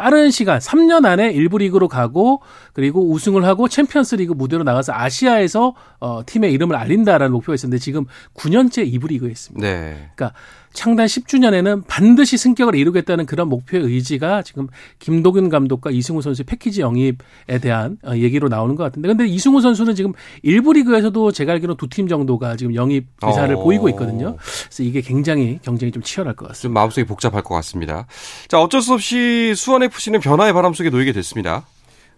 빠른 0.00 0.30
시간 0.30 0.58
3년 0.58 1.04
안에 1.04 1.30
1부 1.34 1.58
리그로 1.58 1.86
가고 1.86 2.40
그리고 2.72 3.10
우승을 3.10 3.44
하고 3.44 3.68
챔피언스 3.68 4.14
리그 4.14 4.32
무대로 4.32 4.64
나가서 4.64 4.94
아시아에서 4.94 5.74
어, 5.98 6.22
팀의 6.24 6.54
이름을 6.54 6.74
알린다라는 6.74 7.30
목표가 7.32 7.54
있었는데 7.54 7.78
지금 7.78 8.06
9년째 8.32 8.90
2부 8.94 9.08
리그에 9.08 9.30
있습니다. 9.30 9.66
네. 9.66 10.10
그러니까 10.16 10.32
창단 10.72 11.06
10주년에는 11.06 11.84
반드시 11.86 12.36
승격을 12.36 12.74
이루겠다는 12.74 13.26
그런 13.26 13.48
목표의 13.48 13.84
의지가 13.84 14.42
지금 14.42 14.68
김도균 15.00 15.48
감독과 15.48 15.90
이승우 15.90 16.22
선수의 16.22 16.44
패키지 16.46 16.80
영입에 16.80 17.58
대한 17.60 17.98
어, 18.04 18.14
얘기로 18.14 18.48
나오는 18.48 18.74
것 18.76 18.84
같은데 18.84 19.08
근데 19.08 19.26
이승우 19.26 19.60
선수는 19.60 19.94
지금 19.94 20.12
일부 20.42 20.72
리그에서도 20.72 21.32
제가 21.32 21.52
알기로 21.52 21.74
두 21.74 21.90
팀 21.90 22.06
정도가 22.06 22.54
지금 22.56 22.74
영입 22.76 23.06
의사를 23.20 23.52
어. 23.54 23.62
보이고 23.62 23.88
있거든요. 23.90 24.36
그래서 24.36 24.82
이게 24.84 25.00
굉장히 25.00 25.58
경쟁이 25.62 25.90
좀 25.90 26.02
치열할 26.04 26.36
것 26.36 26.46
같습니다. 26.48 26.62
좀 26.68 26.72
마음속이 26.72 27.04
복잡할 27.06 27.42
것 27.42 27.54
같습니다. 27.56 28.06
자, 28.46 28.60
어쩔 28.60 28.80
수 28.80 28.92
없이 28.94 29.54
수원 29.56 29.82
FC는 29.82 30.20
변화의 30.20 30.52
바람 30.52 30.72
속에 30.72 30.88
놓이게 30.88 31.10
됐습니다. 31.12 31.66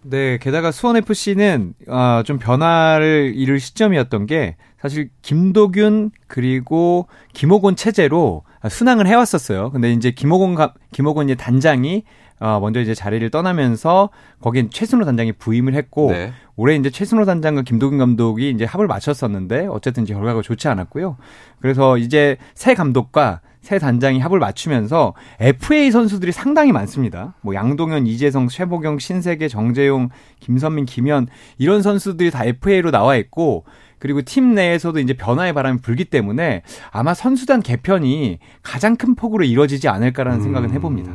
네, 0.03 0.37
게다가 0.37 0.71
수원 0.71 0.97
FC는 0.97 1.73
어, 1.87 2.21
좀 2.25 2.37
변화를 2.37 3.33
이룰 3.35 3.59
시점이었던 3.59 4.25
게 4.27 4.57
사실 4.83 5.09
김도균 5.21 6.11
그리고 6.27 7.07
김호곤 7.31 7.77
체제로 7.77 8.43
순항을 8.69 9.07
해왔었어요. 9.07 9.71
근데 9.71 9.93
이제 9.93 10.11
김호곤 10.11 10.57
김호곤 10.91 11.29
이제 11.29 11.35
단장이 11.35 12.03
어 12.41 12.59
먼저 12.59 12.81
이제 12.81 12.93
자리를 12.93 13.29
떠나면서 13.29 14.09
거긴 14.41 14.69
최순호 14.69 15.05
단장이 15.05 15.31
부임을 15.33 15.73
했고 15.75 16.11
네. 16.11 16.33
올해 16.57 16.75
이제 16.75 16.89
최순호 16.89 17.23
단장과 17.23 17.61
김도균 17.61 17.97
감독이 17.97 18.49
이제 18.49 18.65
합을 18.65 18.87
맞췄었는데 18.87 19.67
어쨌든 19.67 20.03
이제 20.03 20.13
결과가 20.13 20.41
좋지 20.41 20.67
않았고요. 20.67 21.15
그래서 21.61 21.97
이제 21.97 22.35
새 22.53 22.73
감독과 22.73 23.39
새 23.61 23.79
단장이 23.79 24.19
합을 24.19 24.39
맞추면서 24.39 25.13
FA 25.39 25.91
선수들이 25.91 26.33
상당히 26.33 26.73
많습니다. 26.73 27.35
뭐 27.39 27.55
양동현, 27.55 28.05
이재성, 28.05 28.49
최보경, 28.49 28.99
신세계, 28.99 29.47
정재용, 29.47 30.09
김선민, 30.41 30.85
김현 30.85 31.27
이런 31.57 31.81
선수들이 31.81 32.31
다 32.31 32.43
FA로 32.43 32.91
나와 32.91 33.15
있고 33.15 33.63
그리고 34.03 34.21
팀 34.21 34.53
내에서도 34.53 34.99
이제 34.99 35.13
변화의 35.13 35.53
바람이 35.53 35.79
불기 35.79 36.03
때문에 36.03 36.63
아마 36.91 37.13
선수단 37.13 37.61
개편이 37.61 38.37
가장 38.61 38.97
큰 38.97 39.15
폭으로 39.15 39.45
이루어지지 39.45 39.87
않을까라는 39.87 40.39
음, 40.39 40.43
생각은 40.43 40.71
해봅니다. 40.73 41.13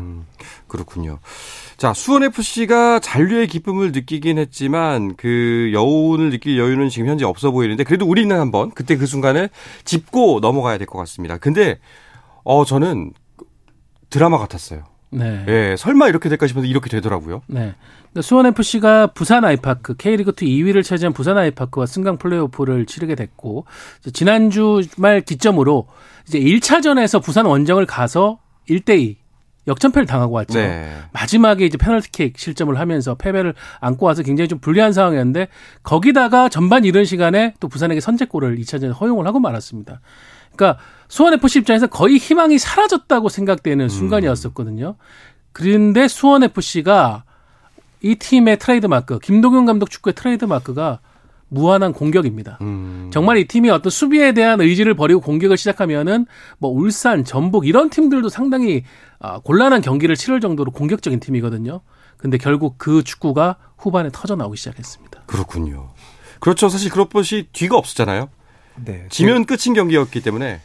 그렇군요. 0.68 1.18
자, 1.76 1.92
수원FC가 1.92 3.00
잔류의 3.00 3.48
기쁨을 3.48 3.92
느끼긴 3.92 4.38
했지만 4.38 5.16
그 5.16 5.70
여운을 5.74 6.30
느낄 6.30 6.56
여유는 6.58 6.88
지금 6.88 7.08
현재 7.10 7.26
없어 7.26 7.50
보이는데 7.50 7.84
그래도 7.84 8.06
우리는 8.06 8.34
한번 8.34 8.70
그때 8.70 8.96
그 8.96 9.04
순간을 9.04 9.50
짚고 9.84 10.40
넘어가야 10.40 10.78
될 10.78 10.86
것 10.86 10.98
같습니다. 11.00 11.36
근데 11.36 11.78
어 12.42 12.64
저는 12.64 13.12
드라마 14.08 14.38
같았어요. 14.38 14.84
네. 15.10 15.44
예, 15.48 15.74
설마 15.76 16.08
이렇게 16.08 16.28
될까 16.28 16.46
싶어서 16.46 16.66
이렇게 16.66 16.90
되더라고요. 16.90 17.42
네. 17.46 17.74
수원 18.20 18.46
FC가 18.46 19.08
부산 19.08 19.44
아이파크 19.44 19.94
K리그 19.94 20.32
2 20.40 20.62
2위를 20.62 20.82
차지한 20.82 21.12
부산 21.12 21.38
아이파크와 21.38 21.86
승강 21.86 22.18
플레이오프를 22.18 22.86
치르게 22.86 23.14
됐고 23.14 23.66
지난주 24.12 24.80
말 24.96 25.20
기점으로 25.20 25.86
이제 26.26 26.38
1차전에서 26.38 27.22
부산 27.22 27.46
원정을 27.46 27.86
가서 27.86 28.38
1대 28.68 28.98
2 29.00 29.16
역전패를 29.68 30.06
당하고 30.06 30.34
왔죠. 30.34 30.58
네. 30.58 30.90
마지막에 31.12 31.64
이제 31.66 31.76
페널티킥 31.76 32.38
실점을 32.38 32.78
하면서 32.78 33.14
패배를 33.14 33.54
안고 33.80 34.06
와서 34.06 34.22
굉장히 34.22 34.48
좀 34.48 34.58
불리한 34.58 34.92
상황이었는데 34.92 35.48
거기다가 35.82 36.48
전반 36.48 36.84
이른 36.84 37.04
시간에 37.04 37.54
또 37.60 37.68
부산에게 37.68 38.00
선제골을 38.00 38.56
2차전에 38.56 38.98
허용을 38.98 39.26
하고 39.26 39.40
말았습니다. 39.40 40.00
그러니까 40.58 40.80
수원 41.06 41.32
FC 41.32 41.60
입장에서 41.60 41.86
거의 41.86 42.18
희망이 42.18 42.58
사라졌다고 42.58 43.28
생각되는 43.28 43.88
순간이었었거든요. 43.88 44.96
그런데 45.52 46.08
수원 46.08 46.42
FC가 46.42 47.24
이 48.02 48.16
팀의 48.16 48.58
트레이드 48.58 48.86
마크, 48.86 49.18
김도균 49.18 49.64
감독 49.64 49.90
축구의 49.90 50.14
트레이드 50.14 50.44
마크가 50.44 51.00
무한한 51.48 51.94
공격입니다. 51.94 52.58
음. 52.60 53.08
정말 53.10 53.38
이 53.38 53.48
팀이 53.48 53.70
어떤 53.70 53.90
수비에 53.90 54.32
대한 54.32 54.60
의지를 54.60 54.94
버리고 54.94 55.20
공격을 55.20 55.56
시작하면은 55.56 56.26
뭐 56.58 56.70
울산, 56.70 57.24
전북 57.24 57.66
이런 57.66 57.88
팀들도 57.88 58.28
상당히 58.28 58.84
아, 59.18 59.38
곤란한 59.38 59.80
경기를 59.80 60.14
치를 60.14 60.40
정도로 60.40 60.72
공격적인 60.72 61.20
팀이거든요. 61.20 61.80
근데 62.18 62.36
결국 62.36 62.74
그 62.76 63.02
축구가 63.02 63.56
후반에 63.78 64.10
터져 64.12 64.36
나오기 64.36 64.58
시작했습니다. 64.58 65.22
그렇군요. 65.26 65.90
그렇죠. 66.40 66.68
사실 66.68 66.90
그런 66.90 67.08
것이 67.08 67.48
뒤가 67.52 67.78
없었잖아요. 67.78 68.28
네. 68.84 69.06
지면 69.10 69.44
끝인 69.44 69.74
경기였기 69.74 70.20
때문에 70.22 70.60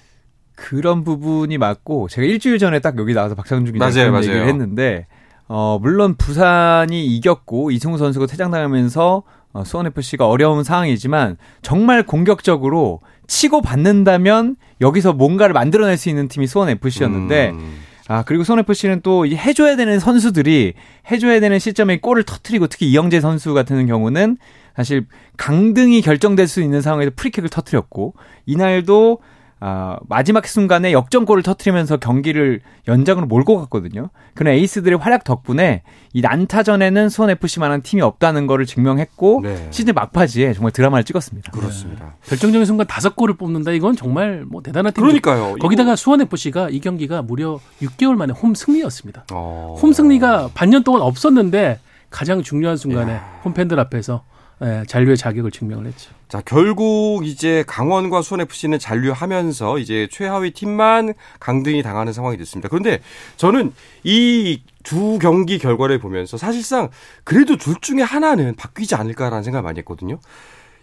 그런 0.55 1.03
부분이 1.03 1.57
맞고 1.57 2.07
제가 2.09 2.25
일주일 2.25 2.59
전에 2.59 2.79
딱 2.79 2.97
여기 2.97 3.13
나와서 3.13 3.35
박상준 3.35 3.73
기자 3.73 3.85
맞아요, 3.85 4.15
얘기를. 4.17 4.47
했는데 4.47 5.07
어 5.47 5.77
물론 5.81 6.15
부산이 6.15 7.05
이겼고 7.05 7.71
이승우 7.71 7.97
선수가 7.97 8.27
퇴장당하면서 8.27 9.23
어, 9.53 9.63
수원 9.65 9.85
FC가 9.87 10.27
어려운 10.27 10.63
상황이지만 10.63 11.37
정말 11.61 12.03
공격적으로 12.03 13.01
치고 13.27 13.61
받는다면 13.61 14.55
여기서 14.81 15.13
뭔가를 15.13 15.53
만들어낼 15.53 15.97
수 15.97 16.09
있는 16.09 16.27
팀이 16.27 16.47
수원 16.47 16.69
FC였는데 16.69 17.49
음. 17.51 17.79
아 18.07 18.23
그리고 18.23 18.43
수원 18.43 18.59
FC는 18.59 19.01
또 19.01 19.25
이 19.25 19.35
해줘야 19.35 19.75
되는 19.75 19.99
선수들이 19.99 20.73
해줘야 21.11 21.39
되는 21.39 21.57
시점에 21.59 21.99
골을 21.99 22.23
터트리고 22.23 22.67
특히 22.67 22.89
이영재 22.89 23.21
선수 23.21 23.53
같은 23.53 23.85
경우는 23.85 24.37
사실 24.75 25.05
강등이 25.37 26.01
결정될 26.01 26.47
수 26.47 26.61
있는 26.61 26.81
상황에서 26.81 27.11
프리킥을 27.15 27.49
터트렸고 27.49 28.13
이날도 28.45 29.19
아, 29.65 29.97
마지막 30.09 30.45
순간에 30.45 30.91
역전골을 30.91 31.41
터트리면서 31.41 31.95
경기를 31.95 32.59
연장으로 32.85 33.27
몰고 33.27 33.57
갔거든요. 33.61 34.09
그런 34.33 34.55
에이스들의 34.55 34.97
활약 34.97 35.23
덕분에 35.23 35.83
이 36.11 36.19
난타전에는 36.19 37.07
수원 37.07 37.29
FC만한 37.29 37.81
팀이 37.81 38.01
없다는 38.01 38.45
거를 38.45 38.65
증명했고 38.65 39.39
네. 39.41 39.67
시즌 39.71 39.93
막바지에 39.93 40.51
정말 40.51 40.73
드라마를 40.73 41.05
찍었습니다. 41.05 41.53
그렇습니다. 41.53 42.17
결정적인 42.25 42.65
순간 42.65 42.87
다섯 42.87 43.15
골을 43.15 43.37
뽑는다. 43.37 43.71
이건 43.71 43.95
정말 43.95 44.43
뭐 44.45 44.61
대단한 44.61 44.91
팀. 44.91 45.01
그러니까요. 45.01 45.55
거기다가 45.61 45.95
수원 45.95 46.19
FC가 46.19 46.67
이 46.69 46.81
경기가 46.81 47.21
무려 47.21 47.61
6개월 47.81 48.17
만에 48.17 48.33
홈 48.33 48.55
승리였습니다. 48.55 49.27
어. 49.31 49.77
홈 49.81 49.93
승리가 49.93 50.49
반년 50.53 50.83
동안 50.83 51.03
없었는데 51.03 51.79
가장 52.09 52.43
중요한 52.43 52.75
순간에 52.75 53.13
야. 53.13 53.41
홈팬들 53.45 53.79
앞에서 53.79 54.25
예, 54.63 54.83
잔류의 54.87 55.17
자격을 55.17 55.51
증명을 55.51 55.85
했죠. 55.87 56.11
자, 56.29 56.41
결국 56.45 57.25
이제 57.25 57.63
강원과 57.67 58.21
수원 58.21 58.41
FC는 58.41 58.79
잔류하면서 58.79 59.79
이제 59.79 60.07
최하위 60.09 60.51
팀만 60.51 61.13
강등이 61.39 61.83
당하는 61.83 62.13
상황이 62.13 62.37
됐습니다. 62.37 62.69
그런데 62.69 62.99
저는 63.37 63.73
이 64.03 64.61
두 64.83 65.17
경기 65.17 65.57
결과를 65.57 65.97
보면서 65.97 66.37
사실상 66.37 66.89
그래도 67.23 67.57
둘 67.57 67.75
중에 67.81 68.01
하나는 68.01 68.55
바뀌지 68.55 68.95
않을까라는 68.95 69.43
생각을 69.43 69.63
많이 69.63 69.79
했거든요. 69.79 70.19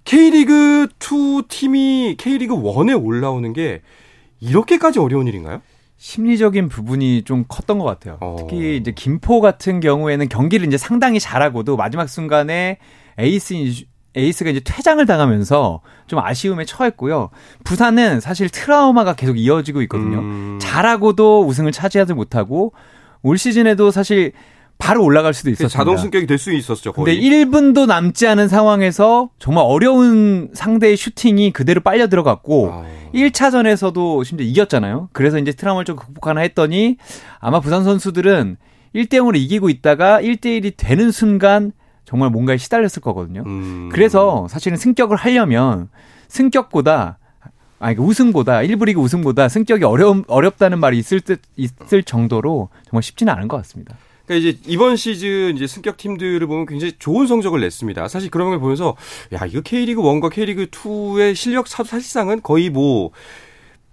K리그 0.04 0.88
2 0.98 1.42
팀이 1.48 2.16
K리그 2.18 2.54
1에 2.56 3.04
올라오는 3.04 3.52
게 3.52 3.82
이렇게까지 4.40 4.98
어려운 4.98 5.26
일인가요? 5.28 5.60
심리적인 6.00 6.70
부분이 6.70 7.24
좀 7.24 7.44
컸던 7.46 7.78
것 7.78 7.84
같아요. 7.84 8.16
어. 8.22 8.36
특히 8.38 8.78
이제 8.78 8.90
김포 8.90 9.42
같은 9.42 9.80
경우에는 9.80 10.30
경기를 10.30 10.66
이제 10.66 10.78
상당히 10.78 11.20
잘하고도 11.20 11.76
마지막 11.76 12.08
순간에 12.08 12.78
에이스 13.18 13.52
에이스가 14.16 14.48
이제 14.48 14.60
퇴장을 14.64 15.04
당하면서 15.04 15.82
좀 16.06 16.18
아쉬움에 16.18 16.64
처했고요. 16.64 17.28
부산은 17.64 18.20
사실 18.20 18.48
트라우마가 18.48 19.12
계속 19.12 19.38
이어지고 19.38 19.82
있거든요. 19.82 20.20
음. 20.20 20.58
잘하고도 20.58 21.44
우승을 21.46 21.70
차지하지 21.70 22.14
못하고 22.14 22.72
올 23.20 23.36
시즌에도 23.36 23.90
사실 23.90 24.32
바로 24.80 25.04
올라갈 25.04 25.32
수도 25.34 25.50
있었습니다. 25.50 25.76
자동 25.78 25.96
승격이 25.96 26.26
될 26.26 26.38
수 26.38 26.52
있었죠. 26.52 26.92
근데 26.92 27.14
거의. 27.14 27.22
1분도 27.30 27.86
남지 27.86 28.26
않은 28.26 28.48
상황에서 28.48 29.30
정말 29.38 29.64
어려운 29.66 30.48
상대의 30.54 30.96
슈팅이 30.96 31.52
그대로 31.52 31.80
빨려 31.80 32.08
들어갔고 32.08 32.70
아. 32.72 32.84
1차전에서도 33.14 34.24
심지어 34.24 34.46
이겼잖아요. 34.46 35.10
그래서 35.12 35.38
이제 35.38 35.52
트라우마를 35.52 35.84
좀 35.84 35.96
극복하나 35.96 36.40
했더니 36.40 36.96
아마 37.38 37.60
부산 37.60 37.84
선수들은 37.84 38.56
1대 38.94 39.14
0으로 39.14 39.36
이기고 39.36 39.68
있다가 39.68 40.20
1대 40.20 40.60
1이 40.60 40.74
되는 40.76 41.10
순간 41.10 41.72
정말 42.04 42.30
뭔가에 42.30 42.56
시달렸을 42.56 43.00
거거든요. 43.02 43.44
음. 43.46 43.88
그래서 43.92 44.46
사실은 44.48 44.76
승격을 44.76 45.16
하려면 45.16 45.88
승격보다 46.28 47.18
아니 47.78 47.96
그 47.96 48.02
우승보다 48.02 48.58
1부 48.60 48.86
리그 48.86 49.00
우승보다 49.00 49.48
승격이 49.48 49.84
어려 49.84 50.22
어렵다는 50.26 50.80
말이 50.80 50.98
있을 50.98 51.20
듯 51.20 51.40
있을 51.56 52.02
정도로 52.02 52.68
정말 52.88 53.02
쉽지는 53.02 53.32
않은 53.34 53.48
것 53.48 53.56
같습니다. 53.58 53.96
그러니까 54.30 54.36
이제 54.48 54.58
이번 54.68 54.94
시즌 54.94 55.56
이제 55.56 55.66
승격 55.66 55.96
팀들을 55.96 56.46
보면 56.46 56.66
굉장히 56.66 56.92
좋은 57.00 57.26
성적을 57.26 57.60
냈습니다. 57.60 58.06
사실 58.06 58.30
그런 58.30 58.50
걸 58.50 58.60
보면서 58.60 58.96
야 59.32 59.44
이거 59.44 59.60
K리그 59.60 60.00
1과 60.00 60.32
K리그 60.32 60.66
2의 60.66 61.34
실력 61.34 61.66
사- 61.66 61.82
사실상은 61.82 62.40
거의 62.40 62.70
뭐 62.70 63.10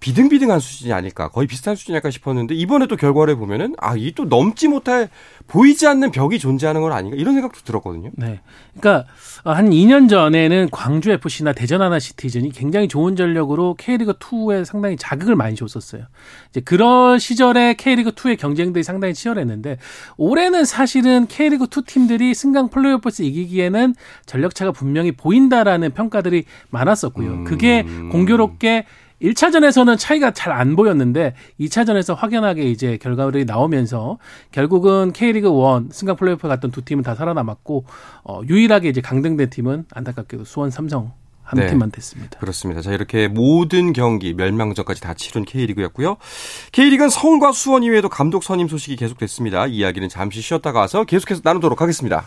비등비등한 0.00 0.60
수준이 0.60 0.92
아닐까 0.92 1.28
거의 1.28 1.46
비슷한 1.46 1.74
수준이 1.76 1.96
아닐까 1.96 2.10
싶었는데 2.10 2.54
이번에 2.54 2.86
또 2.86 2.96
결과를 2.96 3.36
보면은 3.36 3.74
아 3.78 3.96
이 3.96 4.12
또 4.14 4.24
넘지 4.24 4.68
못할 4.68 5.08
보이지 5.46 5.86
않는 5.86 6.10
벽이 6.10 6.38
존재하는 6.38 6.80
건 6.80 6.92
아닌가 6.92 7.16
이런 7.16 7.34
생각도 7.34 7.60
들었거든요. 7.60 8.10
네. 8.14 8.40
그러니까 8.78 9.10
어, 9.44 9.52
한 9.52 9.70
2년 9.70 10.08
전에는 10.08 10.68
광주 10.72 11.10
FC나 11.10 11.52
대전 11.52 11.82
하나시티즌이 11.82 12.50
굉장히 12.50 12.88
좋은 12.88 13.16
전력으로 13.16 13.74
K리그 13.74 14.14
2에 14.14 14.64
상당히 14.64 14.96
자극을 14.96 15.36
많이 15.36 15.54
줬었어요. 15.56 16.04
이제 16.50 16.60
그런 16.60 17.18
시절에 17.18 17.74
K리그 17.74 18.12
2의 18.12 18.38
경쟁들이 18.38 18.82
상당히 18.82 19.14
치열했는데 19.14 19.78
올해는 20.16 20.64
사실은 20.64 21.26
K리그 21.26 21.64
2 21.64 21.82
팀들이 21.86 22.34
승강 22.34 22.68
플레이오프에서 22.70 23.22
이기기에는 23.22 23.94
전력차가 24.26 24.72
분명히 24.72 25.12
보인다라는 25.12 25.92
평가들이 25.92 26.44
많았었고요. 26.70 27.30
음. 27.30 27.44
그게 27.44 27.84
공교롭게 28.10 28.84
1차전에서는 29.22 29.98
차이가 29.98 30.30
잘 30.32 30.48
안 30.58 30.74
보였는데 30.74 31.34
2차전에서 31.60 32.16
확연하게 32.16 32.64
이제 32.64 32.96
결과들이 32.96 33.44
나오면서 33.44 34.18
결국은 34.50 35.12
K리그 35.12 35.48
1 35.48 35.92
승강 35.92 36.16
플레이오프 36.16 36.48
갔던 36.48 36.70
두 36.72 36.82
팀은 36.84 37.04
다 37.04 37.14
살아남았고 37.14 37.84
어, 38.24 38.40
유일하게 38.48 38.88
이제 38.88 39.00
강등된 39.00 39.50
팀은 39.50 39.84
안타깝게도 39.92 40.44
수원 40.44 40.70
삼성 40.70 41.12
한 41.42 41.60
네. 41.60 41.66
팀만 41.68 41.90
됐습니다. 41.90 42.38
그렇습니다. 42.40 42.82
자 42.82 42.92
이렇게 42.92 43.28
모든 43.28 43.92
경기 43.92 44.34
멸망전까지 44.34 45.00
다 45.00 45.14
치른 45.14 45.44
K리그였고요. 45.44 46.16
K리그는 46.72 47.08
서울과 47.08 47.52
수원 47.52 47.82
이외에도 47.84 48.08
감독 48.08 48.42
선임 48.42 48.68
소식이 48.68 48.96
계속됐습니다. 48.96 49.66
이야기는 49.66 50.08
잠시 50.08 50.40
쉬었다가 50.40 50.80
와서 50.80 51.04
계속해서 51.04 51.42
나누도록 51.44 51.80
하겠습니다. 51.80 52.26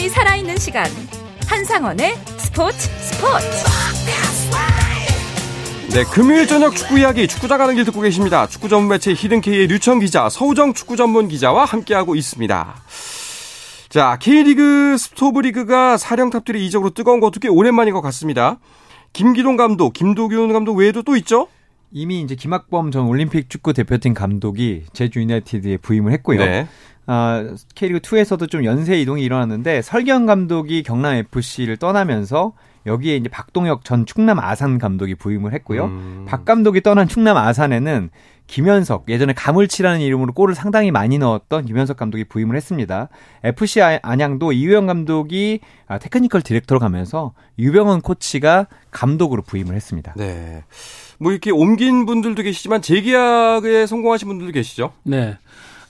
짜릿함이 0.00 0.08
살아있는 0.08 0.56
시간 0.56 0.86
한상원의 1.46 2.14
스포츠 2.38 2.78
스포츠 2.78 3.46
네, 5.92 6.04
금요일 6.04 6.46
저녁 6.46 6.74
축구 6.74 6.98
이야기 6.98 7.28
축구장 7.28 7.58
가는 7.58 7.74
길 7.74 7.84
듣고 7.84 8.00
계십니다. 8.00 8.46
축구 8.46 8.68
전문 8.68 8.88
매체 8.88 9.12
히든K의 9.12 9.66
류청 9.66 9.98
기자, 9.98 10.28
서우정 10.28 10.72
축구 10.72 10.96
전문 10.96 11.28
기자와 11.28 11.64
함께하고 11.64 12.14
있습니다. 12.14 12.76
자, 13.88 14.18
K리그 14.20 14.96
스토브리그가 14.96 15.96
사령탑들의 15.96 16.64
이적으로 16.64 16.90
뜨거운 16.90 17.20
것도 17.20 17.40
꽤 17.40 17.48
오랜만인 17.48 17.92
것 17.92 18.00
같습니다. 18.00 18.58
김기동 19.12 19.56
감독, 19.56 19.92
김도균 19.92 20.52
감독 20.52 20.76
외에도 20.76 21.02
또 21.02 21.16
있죠? 21.16 21.48
이미 21.92 22.20
이제 22.20 22.36
김학범 22.36 22.92
전 22.92 23.06
올림픽 23.06 23.50
축구 23.50 23.72
대표팀 23.72 24.14
감독이 24.14 24.84
제주 24.92 25.20
유나이티드에 25.20 25.78
부임을 25.78 26.12
했고요. 26.12 26.38
네. 26.38 26.68
아, 27.06 27.44
K리그 27.74 28.00
2에서도 28.00 28.48
좀 28.50 28.64
연쇄 28.64 29.00
이동이 29.00 29.22
일어났는데 29.22 29.82
설기현 29.82 30.26
감독이 30.26 30.82
경남 30.82 31.14
FC를 31.14 31.76
떠나면서 31.76 32.52
여기에 32.86 33.16
이제 33.16 33.28
박동혁 33.28 33.84
전 33.84 34.06
충남 34.06 34.38
아산 34.38 34.78
감독이 34.78 35.14
부임을 35.14 35.52
했고요. 35.54 35.84
음. 35.86 36.24
박 36.26 36.44
감독이 36.44 36.80
떠난 36.80 37.08
충남 37.08 37.36
아산에는 37.36 38.10
김현석 38.46 39.04
예전에 39.08 39.32
가물치라는 39.32 40.00
이름으로 40.00 40.32
골을 40.32 40.54
상당히 40.56 40.90
많이 40.90 41.18
넣었던 41.18 41.66
김현석 41.66 41.96
감독이 41.96 42.24
부임을 42.24 42.56
했습니다. 42.56 43.08
FC 43.44 43.80
아- 43.82 44.00
안양도 44.02 44.52
이우형 44.52 44.86
감독이 44.86 45.60
아, 45.86 45.98
technical 45.98 46.42
director로 46.42 46.80
가면서 46.80 47.32
유병훈 47.58 48.00
코치가 48.00 48.66
감독으로 48.90 49.42
부임을 49.42 49.76
했습니다. 49.76 50.14
네. 50.16 50.64
뭐 51.18 51.30
이렇게 51.32 51.50
옮긴 51.52 52.06
분들도 52.06 52.42
계시지만 52.42 52.82
재계약에 52.82 53.86
성공하신 53.86 54.26
분들도 54.26 54.52
계시죠? 54.52 54.92
네. 55.04 55.36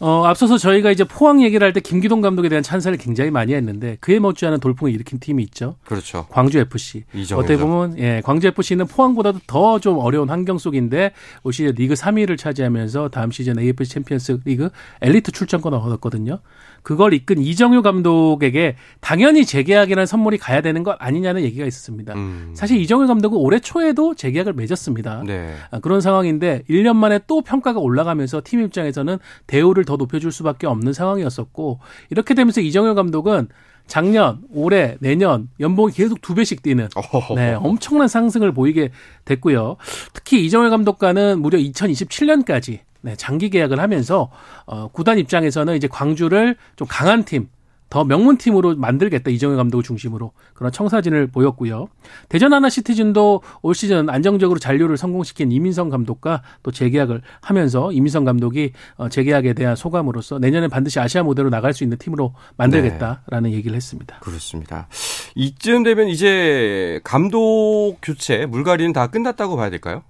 어, 0.00 0.24
앞서서 0.24 0.56
저희가 0.58 0.90
이제 0.90 1.04
포항 1.04 1.42
얘기를 1.42 1.64
할 1.64 1.72
때 1.72 1.80
김기동 1.80 2.20
감독에 2.22 2.48
대한 2.48 2.62
찬사를 2.62 2.96
굉장히 2.98 3.30
많이 3.30 3.52
했는데 3.54 3.96
그에 4.00 4.18
못지않은 4.18 4.58
돌풍을 4.60 4.92
일으킨 4.92 5.18
팀이 5.20 5.42
있죠. 5.44 5.76
그렇죠. 5.84 6.26
광주 6.30 6.58
FC. 6.58 7.04
이정효죠. 7.14 7.36
어떻게 7.36 7.56
보면 7.58 7.98
예, 7.98 8.22
광주 8.24 8.48
FC는 8.48 8.86
포항보다도 8.86 9.40
더 9.46 9.78
좀 9.78 9.98
어려운 9.98 10.28
환경 10.30 10.58
속인데 10.58 11.12
올 11.42 11.52
시즌 11.52 11.72
리그 11.74 11.94
3위를 11.94 12.36
차지하면서 12.36 13.08
다음 13.10 13.30
시즌 13.30 13.58
AFC 13.58 13.90
챔피언스 13.92 14.40
리그 14.44 14.70
엘리트 15.00 15.32
출전권 15.32 15.74
얻었거든요. 15.74 16.40
그걸 16.82 17.12
이끈 17.12 17.38
이정효 17.42 17.82
감독에게 17.82 18.76
당연히 19.00 19.44
재계약이라는 19.44 20.06
선물이 20.06 20.38
가야 20.38 20.62
되는 20.62 20.82
것 20.82 20.96
아니냐는 20.98 21.42
얘기가 21.42 21.66
있었습니다. 21.66 22.14
음. 22.14 22.52
사실 22.54 22.80
이정효 22.80 23.06
감독은 23.06 23.36
올해 23.38 23.58
초에도 23.60 24.14
재계약을 24.14 24.54
맺었습니다. 24.54 25.24
네. 25.26 25.54
아, 25.70 25.78
그런 25.80 26.00
상황인데 26.00 26.62
1년 26.70 26.96
만에 26.96 27.20
또 27.26 27.42
평가가 27.42 27.78
올라가면서 27.80 28.40
팀 28.44 28.62
입장에서는 28.62 29.18
대우를 29.46 29.84
더 29.90 29.96
높여줄 29.96 30.30
수밖에 30.30 30.68
없는 30.68 30.92
상황이었었고 30.92 31.80
이렇게 32.10 32.34
되면서 32.34 32.60
이정효 32.60 32.94
감독은 32.94 33.48
작년, 33.88 34.42
올해, 34.52 34.96
내년 35.00 35.48
연봉이 35.58 35.92
계속 35.92 36.20
두 36.20 36.34
배씩 36.36 36.62
뛰는. 36.62 36.88
네, 37.34 37.54
엄청난 37.54 38.06
상승을 38.06 38.52
보이게 38.52 38.90
됐고요. 39.24 39.76
특히 40.12 40.44
이정효 40.46 40.70
감독과는 40.70 41.40
무려 41.40 41.58
2027년까지 41.58 42.78
네, 43.00 43.16
장기 43.16 43.50
계약을 43.50 43.80
하면서 43.80 44.30
어, 44.66 44.88
구단 44.88 45.18
입장에서는 45.18 45.74
이제 45.76 45.88
광주를 45.88 46.56
좀 46.76 46.86
강한 46.88 47.24
팀, 47.24 47.48
더 47.90 48.04
명문팀으로 48.04 48.76
만들겠다 48.76 49.30
이정현 49.30 49.56
감독을 49.56 49.82
중심으로 49.82 50.32
그런 50.54 50.72
청사진을 50.72 51.26
보였고요. 51.26 51.88
대전 52.28 52.52
하나 52.52 52.70
시티즌도 52.70 53.42
올 53.62 53.74
시즌 53.74 54.08
안정적으로 54.08 54.60
잔류를 54.60 54.96
성공시킨 54.96 55.50
이민성 55.50 55.90
감독과 55.90 56.42
또 56.62 56.70
재계약을 56.70 57.20
하면서 57.40 57.90
이민성 57.92 58.24
감독이 58.24 58.72
어, 58.96 59.08
재계약에 59.08 59.54
대한 59.54 59.74
소감으로서 59.74 60.38
내년에 60.38 60.68
반드시 60.68 61.00
아시아 61.00 61.24
무대로 61.24 61.50
나갈 61.50 61.74
수 61.74 61.82
있는 61.82 61.98
팀으로 61.98 62.32
만들겠다라는 62.56 63.50
네. 63.50 63.56
얘기를 63.56 63.76
했습니다. 63.76 64.20
그렇습니다. 64.20 64.86
이쯤 65.34 65.82
되면 65.82 66.06
이제 66.08 67.00
감독 67.02 67.96
교체 68.02 68.46
물갈이는 68.46 68.92
다 68.92 69.08
끝났다고 69.08 69.56
봐야 69.56 69.68
될까요? 69.68 70.04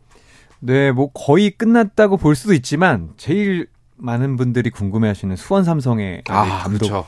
네, 0.58 0.92
뭐 0.92 1.10
거의 1.12 1.50
끝났다고 1.50 2.18
볼 2.18 2.36
수도 2.36 2.52
있지만 2.52 3.10
제일 3.16 3.68
많은 3.96 4.36
분들이 4.36 4.68
궁금해하시는 4.68 5.36
수원 5.36 5.64
삼성의 5.64 6.24
아, 6.28 6.62
감독 6.62 6.88
그렇죠. 6.88 7.06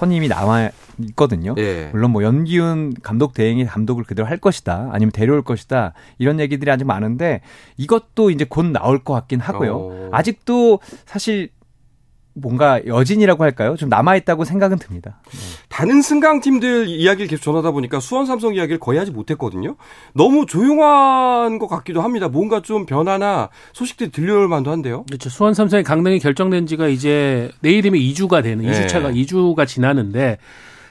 선임이 0.00 0.28
나와 0.28 0.70
있거든요. 1.10 1.54
예. 1.58 1.90
물론 1.92 2.10
뭐 2.10 2.22
연기훈 2.22 2.94
감독 3.02 3.34
대행이 3.34 3.66
감독을 3.66 4.04
그대로 4.04 4.26
할 4.26 4.38
것이다. 4.38 4.88
아니면 4.92 5.12
데려올 5.12 5.42
것이다. 5.42 5.92
이런 6.18 6.40
얘기들이 6.40 6.70
아직 6.70 6.84
많은데 6.84 7.42
이것도 7.76 8.30
이제 8.30 8.46
곧 8.48 8.64
나올 8.66 9.04
것 9.04 9.12
같긴 9.12 9.40
하고요. 9.40 9.76
오. 9.76 10.08
아직도 10.10 10.80
사실 11.04 11.50
뭔가 12.40 12.84
여진이라고 12.86 13.42
할까요? 13.44 13.76
좀 13.76 13.88
남아있다고 13.88 14.44
생각은 14.44 14.78
듭니다. 14.78 15.20
네. 15.30 15.38
다른 15.68 16.02
승강 16.02 16.40
팀들 16.40 16.88
이야기를 16.88 17.28
계속 17.28 17.42
전하다 17.42 17.70
보니까 17.70 18.00
수원 18.00 18.26
삼성 18.26 18.54
이야기를 18.54 18.80
거의 18.80 18.98
하지 18.98 19.10
못했거든요. 19.10 19.76
너무 20.14 20.46
조용한 20.46 21.58
것 21.58 21.68
같기도 21.68 22.02
합니다. 22.02 22.28
뭔가 22.28 22.60
좀 22.62 22.86
변화나 22.86 23.48
소식들이 23.72 24.10
들려올 24.10 24.48
만도 24.48 24.70
한데요. 24.70 25.04
그렇죠. 25.08 25.30
수원 25.30 25.54
삼성의 25.54 25.84
강등이 25.84 26.18
결정된 26.18 26.66
지가 26.66 26.88
이제 26.88 27.50
내일이면 27.60 28.00
2주가 28.00 28.42
되는, 28.42 28.64
네. 28.64 28.72
2주차가, 28.72 29.14
2주가 29.14 29.66
지나는데 29.66 30.38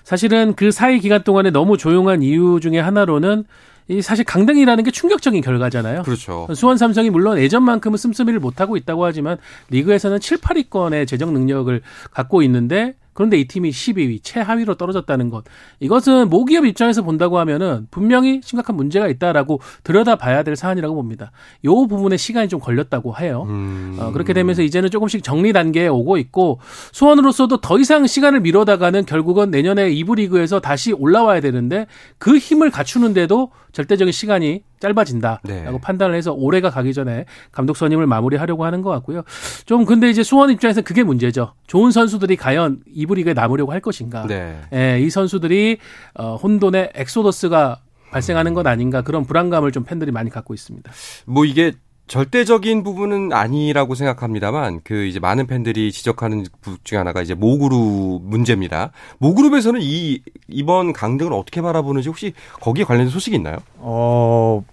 사실은 0.04 0.54
그 0.56 0.72
사이 0.72 1.00
기간 1.00 1.24
동안에 1.24 1.52
너무 1.52 1.78
조용한 1.78 2.24
이유 2.24 2.60
중에 2.62 2.80
하나로는 2.80 3.46
이 3.90 4.04
사실 4.04 4.24
강등이라는 4.24 4.84
게 4.84 4.92
충격적인 4.92 5.42
결과잖아요. 5.42 6.04
그렇죠. 6.04 6.48
수원 6.54 6.78
삼성이 6.78 7.10
물론 7.10 7.40
예전만큼은 7.40 7.98
씀씀이를 7.98 8.40
못하고 8.40 8.78
있다고 8.78 9.04
하지만 9.04 9.38
리그에서는 9.72 10.20
7, 10.20 10.38
8위권의 10.38 11.08
재정 11.08 11.34
능력을 11.34 11.82
갖고 12.12 12.44
있는데 12.44 12.96
그런데 13.20 13.38
이 13.38 13.50
팀이 13.50 13.72
12위 13.72 14.20
최하위로 14.24 14.76
떨어졌다는 14.76 15.30
것. 15.30 15.44
이것은 15.82 16.30
모기업 16.30 16.66
입장에서 16.66 17.02
본다고 17.02 17.38
하면은 17.40 17.86
분명히 17.92 18.40
심각한 18.42 18.78
문제가 18.78 19.10
있다라고 19.10 19.60
들여다봐야 19.84 20.44
될 20.44 20.56
사안이라고 20.56 20.96
봅니다. 20.96 21.34
요 21.66 21.86
부분에 21.86 22.16
시간이 22.16 22.48
좀 22.48 22.62
걸렸다고 22.62 23.18
해요. 23.18 23.46
음. 23.50 23.98
어, 24.00 24.14
그렇게 24.14 24.32
되면서 24.32 24.62
이제는 24.62 24.90
조금씩 24.90 25.22
정리 25.22 25.52
단계에 25.52 25.90
오고 25.90 26.18
있고 26.18 26.62
수원으로서도 26.94 27.60
더 27.60 27.78
이상 27.78 28.08
시간을 28.08 28.40
미뤄다가는 28.40 29.06
결국은 29.06 29.52
내년에 29.52 29.92
2부 29.92 30.16
리그에서 30.16 30.62
다시 30.62 30.94
올라와야 30.94 31.42
되는데 31.42 31.88
그 32.20 32.38
힘을 32.38 32.72
갖추는데도 32.72 33.52
절대적인 33.72 34.12
시간이 34.12 34.64
짧아진다라고 34.80 35.48
네. 35.48 35.80
판단을 35.82 36.16
해서 36.16 36.34
올해가 36.34 36.70
가기 36.70 36.94
전에 36.94 37.26
감독 37.52 37.78
선임을 37.78 38.08
마무리하려고 38.08 38.66
하는 38.66 38.82
것 38.82 38.90
같고요. 38.92 39.24
좀 39.66 39.86
근데 39.86 40.10
이제 40.10 40.24
수원 40.24 40.50
입장에서 40.50 40.82
그게 40.82 41.04
문제죠. 41.04 41.54
좋은 41.68 41.92
선수들이 41.92 42.36
과연 42.38 42.82
이부 42.88 43.16
리그에 43.16 43.34
남으려고 43.34 43.72
할 43.72 43.80
것인가. 43.80 44.26
네. 44.28 44.60
예, 44.74 45.00
이 45.00 45.10
선수들이 45.10 45.78
어, 46.16 46.36
혼돈의 46.36 46.92
엑소더스가 46.96 47.82
발생하는 48.12 48.54
것 48.54 48.66
아닌가 48.66 49.02
그런 49.02 49.24
불안감을 49.24 49.72
좀 49.72 49.84
팬들이 49.84 50.12
많이 50.12 50.30
갖고 50.30 50.54
있습니다. 50.54 50.92
뭐 51.26 51.46
이게 51.46 51.74
절대적인 52.10 52.84
부분은 52.84 53.32
아니라고 53.34 53.94
생각합니다만 53.96 54.82
그 54.84 55.06
이제 55.06 55.20
많은 55.20 55.46
팬들이 55.46 55.92
지적하는 55.92 56.44
부분 56.60 56.80
중에 56.84 56.98
하나가 56.98 57.22
이제 57.22 57.36
모그룹 57.36 58.24
문제입니다. 58.24 58.92
모그룹에서는 59.20 59.80
이 59.84 60.22
이번 60.48 60.92
강등을 60.92 61.32
어떻게 61.32 61.62
바라보는지 61.62 62.10
혹시 62.10 62.34
거기에 62.62 62.84
관련된 62.84 63.12
소식이 63.12 63.36
있나요? 63.38 63.58
어 63.78 64.66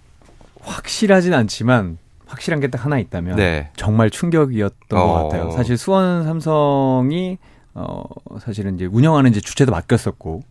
확실하진 0.62 1.34
않지만 1.34 1.98
확실한 2.26 2.58
게 2.60 2.68
딱 2.68 2.84
하나 2.84 2.98
있다면 2.98 3.36
네. 3.36 3.68
정말 3.76 4.10
충격이었던 4.10 4.98
어. 4.98 5.06
것 5.06 5.22
같아요. 5.24 5.50
사실 5.50 5.76
수원 5.76 6.24
삼성이 6.24 7.36
어 7.74 8.02
사실은 8.40 8.76
이제 8.76 8.86
운영하는 8.86 9.30
이제 9.30 9.40
주체도 9.40 9.70
맡겼었고 9.72 10.42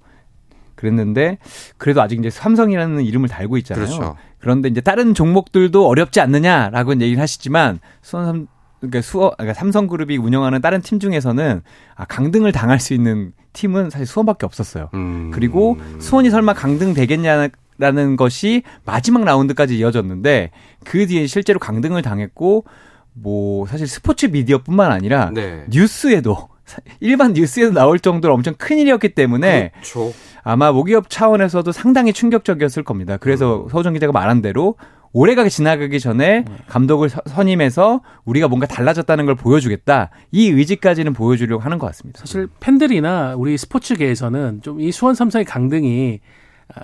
그랬는데 0.75 1.39
그래도 1.77 2.01
아직 2.01 2.19
이제 2.19 2.29
삼성이라는 2.29 3.03
이름을 3.03 3.27
달고 3.27 3.57
있잖아요. 3.57 3.85
그렇죠. 3.85 4.17
그런데 4.45 4.69
이제 4.69 4.79
다른 4.79 5.15
종목들도 5.15 5.87
어렵지 5.87 6.21
않느냐라고 6.21 6.91
얘기를 7.01 7.19
하시지만 7.19 7.79
수원 8.03 8.27
삼 8.27 8.47
그러니까 8.79 9.01
수어 9.01 9.31
그러니까 9.31 9.55
삼성그룹이 9.55 10.17
운영하는 10.17 10.61
다른 10.61 10.81
팀 10.81 10.99
중에서는 10.99 11.63
아 11.95 12.05
강등을 12.05 12.51
당할 12.51 12.79
수 12.79 12.93
있는 12.93 13.33
팀은 13.53 13.89
사실 13.89 14.05
수원밖에 14.05 14.45
없었어요. 14.45 14.91
음. 14.93 15.31
그리고 15.33 15.77
수원이 15.97 16.29
설마 16.29 16.53
강등 16.53 16.93
되겠냐 16.93 17.47
라는 17.79 18.15
것이 18.17 18.61
마지막 18.85 19.23
라운드까지 19.23 19.79
이어졌는데 19.79 20.51
그 20.83 21.07
뒤에 21.07 21.25
실제로 21.25 21.57
강등을 21.57 22.03
당했고 22.03 22.65
뭐 23.13 23.65
사실 23.65 23.87
스포츠 23.87 24.27
미디어뿐만 24.27 24.91
아니라 24.91 25.31
네. 25.33 25.65
뉴스에도 25.71 26.49
일반 26.99 27.33
뉴스에도 27.33 27.73
나올 27.73 27.99
정도로 27.99 28.33
엄청 28.33 28.53
큰 28.57 28.77
일이었기 28.77 29.09
때문에 29.09 29.71
그렇죠. 29.73 30.13
아마 30.43 30.71
모기업 30.71 31.09
차원에서도 31.09 31.71
상당히 31.71 32.13
충격적이었을 32.13 32.83
겁니다. 32.83 33.17
그래서 33.17 33.63
음. 33.63 33.69
서우정 33.69 33.93
기자가 33.93 34.11
말한 34.11 34.41
대로 34.41 34.75
올해가 35.17 35.47
지나가기 35.47 35.99
전에 36.01 36.41
네. 36.41 36.45
감독을 36.67 37.09
선임해서 37.09 38.01
우리가 38.25 38.49
뭔가 38.49 38.67
달라졌다는 38.67 39.25
걸 39.25 39.35
보여주겠다. 39.35 40.09
이 40.31 40.49
의지까지는 40.49 41.13
보여주려고 41.13 41.63
하는 41.63 41.79
것 41.79 41.87
같습니다. 41.87 42.19
사실 42.19 42.47
팬들이나 42.59 43.35
우리 43.37 43.57
스포츠계에서는 43.57 44.61
좀 44.61 44.79
이 44.79 44.91
수원 44.91 45.15
삼성의 45.15 45.45
강등이 45.45 46.19
아, 46.19 46.25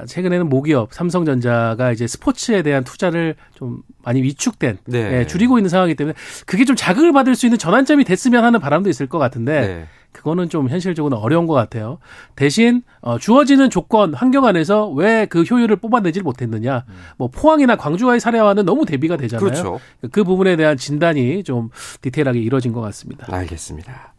최근에는 0.08 0.48
모기업 0.48 0.94
삼성전자가 0.94 1.92
이제 1.92 2.08
스포츠에 2.08 2.62
대한 2.62 2.84
투자를 2.84 3.36
좀 3.56 3.82
많이 4.04 4.22
위축된 4.22 4.78
네. 4.86 5.20
예, 5.20 5.28
줄이고 5.28 5.58
있는 5.58 5.70
상황이기 5.70 5.96
때문에 5.96 6.14
그게 6.46 6.66
좀 6.66 6.76
자극을 6.76 7.12
받을 7.14 7.36
수 7.36 7.46
있는 7.46 7.58
전환점이 7.58 8.04
됐으면 8.04 8.44
하는 8.44 8.60
바람도 8.60 8.90
있을 8.90 9.08
것 9.08 9.18
같은데 9.18 9.62
네. 9.68 9.86
그거는 10.12 10.50
좀 10.50 10.68
현실적으로 10.70 11.18
어려운 11.18 11.48
것 11.48 11.54
같아요. 11.54 11.98
대신 12.36 12.82
어, 13.00 13.18
주어지는 13.18 13.70
조건 13.70 14.14
환경 14.14 14.46
안에서 14.46 14.90
왜 14.90 15.26
그 15.26 15.44
효율을 15.44 15.78
뽑아내질 15.78 16.22
못했느냐. 16.24 16.84
음. 16.88 16.94
뭐 17.18 17.30
포항이나 17.30 17.78
광주와의 17.78 18.20
사례와는 18.20 18.66
너무 18.66 18.86
대비가 18.86 19.16
되잖아요. 19.18 19.44
그렇죠. 19.46 19.80
그 20.12 20.24
부분에 20.26 20.58
대한 20.58 20.76
진단이 20.78 21.44
좀 21.44 21.70
디테일하게 22.02 22.40
이루어진 22.40 22.74
것 22.74 22.82
같습니다. 22.82 23.28
알겠습니다. 23.34 24.14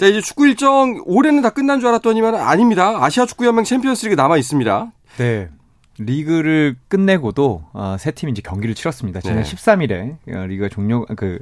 자 0.00 0.06
이제 0.06 0.22
축구 0.22 0.46
일정 0.46 1.02
올해는 1.04 1.42
다 1.42 1.50
끝난 1.50 1.78
줄 1.78 1.90
알았더니만 1.90 2.34
아닙니다. 2.34 3.04
아시아 3.04 3.26
축구 3.26 3.44
연맹 3.44 3.64
챔피언스리그 3.64 4.14
남아 4.14 4.38
있습니다. 4.38 4.92
네. 5.18 5.50
리그를 5.98 6.74
끝내고도 6.88 7.64
어, 7.74 7.96
세 7.98 8.10
팀이 8.10 8.32
이제 8.32 8.40
경기를 8.40 8.74
치렀습니다. 8.74 9.20
지난 9.20 9.42
네. 9.42 9.42
13일에 9.42 10.16
어, 10.34 10.46
리그가 10.46 10.70
종료 10.70 11.04
그 11.04 11.38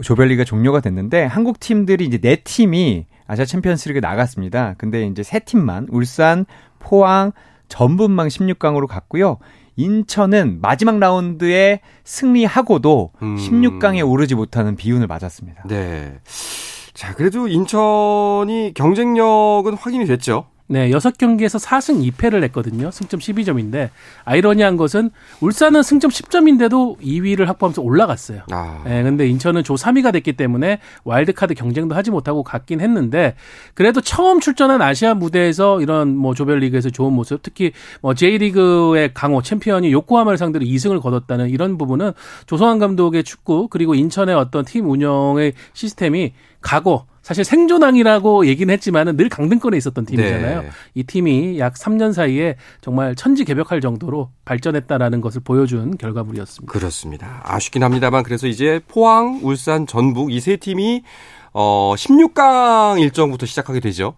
조별리가 0.00 0.44
종료가 0.44 0.78
됐는데 0.78 1.24
한국 1.24 1.58
팀들이 1.58 2.04
이제 2.04 2.18
네 2.18 2.36
팀이 2.36 3.06
아시아 3.26 3.44
챔피언스리그 3.44 3.98
나갔습니다. 3.98 4.76
근데 4.78 5.04
이제 5.04 5.24
세 5.24 5.40
팀만 5.40 5.88
울산, 5.90 6.46
포항, 6.78 7.32
전분망 7.66 8.28
16강으로 8.28 8.86
갔고요. 8.86 9.38
인천은 9.74 10.60
마지막 10.60 11.00
라운드에 11.00 11.80
승리하고도 12.04 13.10
음. 13.22 13.36
16강에 13.38 14.08
오르지 14.08 14.36
못하는 14.36 14.76
비운을 14.76 15.08
맞았습니다. 15.08 15.64
네. 15.66 16.20
자, 16.94 17.14
그래도 17.14 17.48
인천이 17.48 18.72
경쟁력은 18.74 19.74
확인이 19.74 20.04
됐죠. 20.06 20.46
네, 20.68 20.88
6경기에서 20.88 21.62
4승 21.62 22.12
2패를 22.12 22.42
했거든요. 22.44 22.90
승점 22.90 23.20
12점인데 23.20 23.90
아이러니한 24.24 24.78
것은 24.78 25.10
울산은 25.42 25.82
승점 25.82 26.10
10점인데도 26.10 26.98
2위를 26.98 27.44
확보하면서 27.44 27.82
올라갔어요. 27.82 28.42
아. 28.50 28.80
네, 28.86 29.02
근데 29.02 29.26
인천은 29.28 29.64
조 29.64 29.74
3위가 29.74 30.14
됐기 30.14 30.32
때문에 30.32 30.78
와일드카드 31.04 31.54
경쟁도 31.54 31.94
하지 31.94 32.10
못하고 32.10 32.42
갔긴 32.42 32.80
했는데 32.80 33.34
그래도 33.74 34.00
처음 34.00 34.40
출전한 34.40 34.80
아시아 34.80 35.12
무대에서 35.12 35.82
이런 35.82 36.16
뭐 36.16 36.32
조별리그에서 36.32 36.88
좋은 36.88 37.12
모습, 37.12 37.42
특히 37.42 37.72
뭐 38.00 38.14
J리그의 38.14 39.12
강호 39.12 39.42
챔피언이 39.42 39.92
요코하마를 39.92 40.38
상대로 40.38 40.64
2승을 40.64 41.02
거뒀다는 41.02 41.50
이런 41.50 41.76
부분은 41.76 42.12
조성환 42.46 42.78
감독의 42.78 43.24
축구 43.24 43.68
그리고 43.68 43.94
인천의 43.94 44.34
어떤 44.34 44.64
팀 44.64 44.88
운영의 44.88 45.52
시스템이 45.74 46.32
가고 46.62 47.06
사실 47.22 47.44
생존왕이라고 47.44 48.46
얘기는 48.46 48.72
했지만은 48.72 49.16
늘 49.16 49.28
강등권에 49.28 49.76
있었던 49.76 50.06
팀이잖아요. 50.06 50.62
네. 50.62 50.70
이 50.94 51.04
팀이 51.04 51.58
약 51.58 51.74
3년 51.74 52.12
사이에 52.12 52.56
정말 52.80 53.14
천지 53.14 53.44
개벽할 53.44 53.80
정도로 53.80 54.30
발전했다라는 54.44 55.20
것을 55.20 55.40
보여준 55.44 55.96
결과물이었습니다. 55.98 56.72
그렇습니다. 56.72 57.40
아쉽긴 57.44 57.84
합니다만 57.84 58.22
그래서 58.24 58.46
이제 58.48 58.80
포항, 58.88 59.40
울산, 59.42 59.86
전북 59.86 60.32
이 60.32 60.40
세 60.40 60.56
팀이 60.56 61.02
어 61.52 61.94
16강 61.96 63.00
일정부터 63.00 63.46
시작하게 63.46 63.80
되죠. 63.80 64.14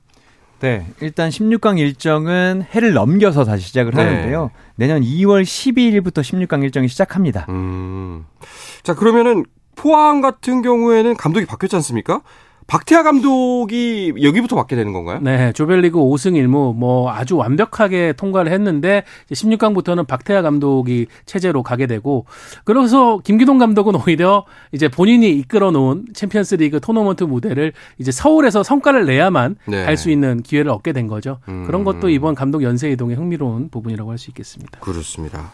네, 0.61 0.87
일단 1.03 1.29
16강 1.29 1.79
일정은 1.79 2.65
해를 2.75 2.95
넘겨서 2.95 3.45
다시 3.45 3.67
시작을 3.67 3.93
네. 3.93 4.03
하는데요. 4.03 4.51
내년 4.77 5.03
2월 5.03 5.43
12일부터 5.43 6.21
16강 6.23 6.63
일정이 6.63 6.89
시작합니다. 6.89 7.45
음. 7.51 8.25
자, 8.83 8.95
그러면은 8.95 9.45
포항 9.75 10.21
같은 10.21 10.63
경우에는 10.63 11.17
감독이 11.17 11.47
바뀌었지 11.47 11.77
않습니까? 11.77 12.21
박태하 12.67 13.03
감독이 13.03 14.15
여기부터 14.23 14.57
맡게 14.57 14.75
되는 14.75 14.93
건가요? 14.93 15.21
네, 15.23 15.53
조별리그 15.53 15.99
5승 15.99 16.33
1무 16.33 16.75
뭐 16.75 17.11
아주 17.13 17.37
완벽하게 17.37 18.15
통과를 18.15 18.51
했는데 18.53 19.05
16강부터는 19.31 20.07
박태하 20.07 20.43
감독이 20.43 21.07
체제로 21.27 21.63
가게 21.63 21.87
되고 21.87 22.25
그래서 22.65 23.19
김기동 23.19 23.59
감독은 23.59 23.95
오히려 23.97 24.45
이제 24.73 24.89
본인이 24.89 25.31
이끌어 25.31 25.71
놓은 25.71 26.07
챔피언스리그 26.15 26.81
토너먼트 26.81 27.25
무대를 27.25 27.73
이제 27.99 28.11
서울에서 28.11 28.63
성과를 28.63 29.07
내야만 29.07 29.57
네. 29.67 29.85
갈수 29.85 30.11
있는 30.11 30.43
기회를 30.43 30.71
얻게 30.71 30.93
된 30.93 31.07
거죠. 31.07 31.39
음. 31.49 31.65
그런 31.67 31.85
것도 31.85 32.09
이번 32.09 32.35
감독 32.35 32.63
연쇄 32.63 32.91
이동의 32.91 33.17
흥미로운 33.17 33.69
부분이라고 33.69 34.11
할 34.11 34.19
수 34.19 34.31
있겠습니다. 34.31 34.79
그렇습니다. 34.81 35.53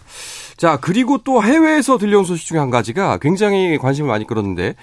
자, 0.56 0.78
그리고 0.80 1.18
또 1.24 1.42
해외에서 1.42 1.96
들려온 1.98 2.24
소식 2.24 2.46
중에 2.46 2.58
한 2.58 2.70
가지가 2.70 3.18
굉장히 3.18 3.78
관심을 3.78 4.08
많이 4.08 4.26
끌었는데 4.26 4.74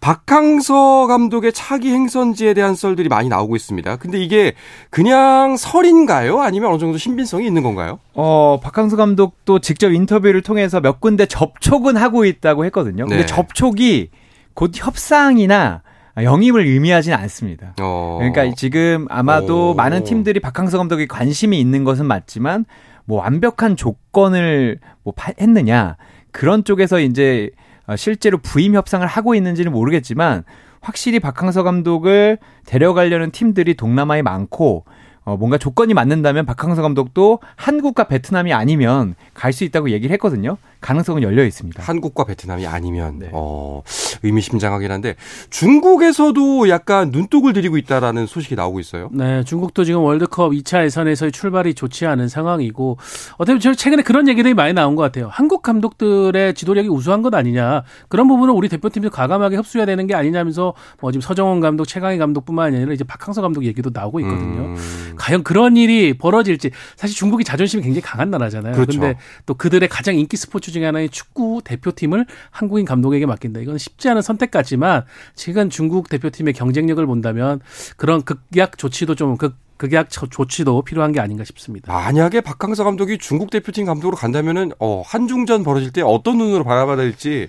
박항서 0.00 1.06
감독의 1.06 1.52
차기 1.52 1.90
행선지에 1.92 2.54
대한 2.54 2.74
썰들이 2.74 3.08
많이 3.08 3.28
나오고 3.28 3.56
있습니다. 3.56 3.96
근데 3.96 4.18
이게 4.22 4.54
그냥 4.90 5.56
설인가요? 5.56 6.40
아니면 6.40 6.70
어느 6.70 6.78
정도 6.78 6.98
신빙성이 6.98 7.46
있는 7.46 7.62
건가요? 7.62 7.98
어, 8.14 8.58
박항서 8.62 8.96
감독도 8.96 9.58
직접 9.60 9.90
인터뷰를 9.92 10.42
통해서 10.42 10.80
몇 10.80 11.00
군데 11.00 11.26
접촉은 11.26 11.96
하고 11.96 12.24
있다고 12.24 12.64
했거든요. 12.66 13.04
근데 13.06 13.18
네. 13.22 13.26
접촉이 13.26 14.08
곧 14.54 14.72
협상이나 14.74 15.82
영입을 16.22 16.62
의미하지는 16.66 17.16
않습니다. 17.18 17.74
어. 17.80 18.16
그러니까 18.18 18.54
지금 18.56 19.06
아마도 19.08 19.70
오. 19.70 19.74
많은 19.74 20.04
팀들이 20.04 20.40
박항서 20.40 20.78
감독에 20.78 21.06
관심이 21.06 21.60
있는 21.60 21.84
것은 21.84 22.06
맞지만 22.06 22.64
뭐 23.04 23.18
완벽한 23.20 23.76
조건을 23.76 24.80
뭐 25.04 25.14
파- 25.16 25.32
했느냐 25.40 25.96
그런 26.32 26.64
쪽에서 26.64 26.98
이제 27.00 27.50
어, 27.56 27.67
실제로 27.96 28.38
부임 28.38 28.74
협상을 28.74 29.06
하고 29.06 29.34
있는지는 29.34 29.72
모르겠지만 29.72 30.44
확실히 30.80 31.20
박항서 31.20 31.62
감독을 31.62 32.38
데려가려는 32.66 33.30
팀들이 33.30 33.74
동남아에 33.74 34.22
많고 34.22 34.84
어, 35.24 35.36
뭔가 35.36 35.58
조건이 35.58 35.92
맞는다면 35.92 36.46
박항서 36.46 36.80
감독도 36.82 37.40
한국과 37.56 38.04
베트남이 38.04 38.52
아니면 38.54 39.14
갈 39.34 39.52
수 39.52 39.64
있다고 39.64 39.90
얘기를 39.90 40.12
했거든요. 40.14 40.56
가능성은 40.80 41.22
열려 41.22 41.44
있습니다. 41.44 41.82
한국과 41.82 42.24
베트남이 42.24 42.66
아니면 42.66 43.18
네. 43.18 43.30
어, 43.32 43.82
의미심장하긴 44.22 44.90
한데 44.90 45.16
중국에서도 45.50 46.68
약간 46.68 47.10
눈독을 47.10 47.52
들이고 47.52 47.76
있다라는 47.78 48.26
소식이 48.26 48.54
나오고 48.54 48.78
있어요. 48.80 49.08
네, 49.12 49.42
중국도 49.44 49.84
지금 49.84 50.02
월드컵 50.02 50.52
2차 50.52 50.84
예선에서의 50.84 51.32
출발이 51.32 51.74
좋지 51.74 52.06
않은 52.06 52.28
상황이고 52.28 52.96
어떻게 53.38 53.58
보면 53.58 53.76
최근에 53.76 54.02
그런 54.02 54.28
얘기들이 54.28 54.54
많이 54.54 54.72
나온 54.72 54.94
것 54.94 55.02
같아요. 55.02 55.28
한국 55.32 55.62
감독들의 55.62 56.54
지도력이 56.54 56.88
우수한 56.88 57.22
것 57.22 57.34
아니냐. 57.34 57.82
그런 58.08 58.28
부분은 58.28 58.54
우리 58.54 58.68
대표팀도 58.68 59.10
과감하게 59.10 59.56
흡수해야 59.56 59.86
되는 59.86 60.06
게 60.06 60.14
아니냐면서 60.14 60.74
뭐 61.00 61.10
지금 61.10 61.22
서정원 61.22 61.60
감독, 61.60 61.86
최강희 61.86 62.18
감독뿐만 62.18 62.74
아니라 62.74 62.92
이제 62.92 63.04
박항서 63.04 63.42
감독 63.42 63.64
얘기도 63.64 63.90
나오고 63.92 64.20
있거든요. 64.20 64.60
음. 64.60 65.14
과연 65.16 65.42
그런 65.42 65.76
일이 65.76 66.16
벌어질지 66.16 66.70
사실 66.96 67.16
중국이 67.16 67.44
자존심이 67.44 67.82
굉장히 67.82 68.02
강한 68.02 68.30
나라잖아요. 68.30 68.74
그렇죠. 68.74 69.00
근데 69.00 69.18
또 69.44 69.54
그들의 69.54 69.88
가장 69.88 70.14
인기 70.14 70.36
스포츠 70.36 70.67
중에 70.72 70.84
하나인 70.86 71.10
축구 71.10 71.60
대표팀을 71.64 72.26
한국인 72.50 72.84
감독에게 72.86 73.26
맡긴다. 73.26 73.60
이건 73.60 73.78
쉽지 73.78 74.08
않은 74.08 74.22
선택 74.22 74.50
같지만 74.50 75.04
지금 75.34 75.70
중국 75.70 76.08
대표팀의 76.08 76.54
경쟁력을 76.54 77.04
본다면 77.06 77.60
그런 77.96 78.22
극약 78.22 78.78
조치도 78.78 79.14
좀 79.14 79.36
극, 79.36 79.56
극약 79.76 80.10
조- 80.10 80.26
조치도 80.28 80.82
필요한 80.82 81.12
게 81.12 81.20
아닌가 81.20 81.44
싶습니다. 81.44 81.92
만약에 81.92 82.40
박항서 82.40 82.84
감독이 82.84 83.18
중국 83.18 83.50
대표팀 83.50 83.86
감독으로 83.86 84.16
간다면은 84.16 84.72
어, 84.80 85.02
한중전 85.06 85.62
벌어질 85.64 85.92
때 85.92 86.02
어떤 86.02 86.38
눈으로 86.38 86.64
바라봐야 86.64 86.96
될지 86.96 87.48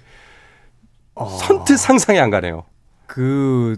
선뜻 1.16 1.78
상상이 1.78 2.20
안 2.20 2.30
가네요. 2.30 2.64
그 3.08 3.76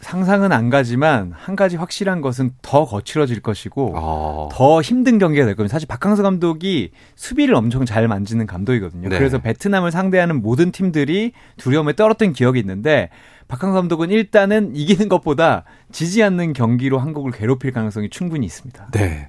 상상은 0.00 0.50
안 0.50 0.70
가지만 0.70 1.32
한 1.34 1.56
가지 1.56 1.76
확실한 1.76 2.20
것은 2.22 2.52
더 2.62 2.84
거칠어질 2.84 3.40
것이고 3.40 3.92
어. 3.96 4.48
더 4.50 4.80
힘든 4.80 5.18
경기가 5.18 5.44
될 5.44 5.54
겁니다. 5.54 5.72
사실 5.72 5.86
박항서 5.86 6.22
감독이 6.22 6.90
수비를 7.16 7.54
엄청 7.54 7.84
잘 7.84 8.08
만지는 8.08 8.46
감독이거든요. 8.46 9.08
네. 9.08 9.18
그래서 9.18 9.38
베트남을 9.38 9.90
상대하는 9.90 10.40
모든 10.42 10.72
팀들이 10.72 11.32
두려움에 11.58 11.94
떨었던 11.94 12.32
기억이 12.32 12.58
있는데 12.60 13.10
박항서 13.48 13.74
감독은 13.74 14.10
일단은 14.10 14.74
이기는 14.74 15.08
것보다 15.08 15.64
지지 15.92 16.22
않는 16.22 16.54
경기로 16.54 16.98
한국을 16.98 17.32
괴롭힐 17.32 17.72
가능성이 17.72 18.08
충분히 18.08 18.46
있습니다. 18.46 18.88
네. 18.92 19.28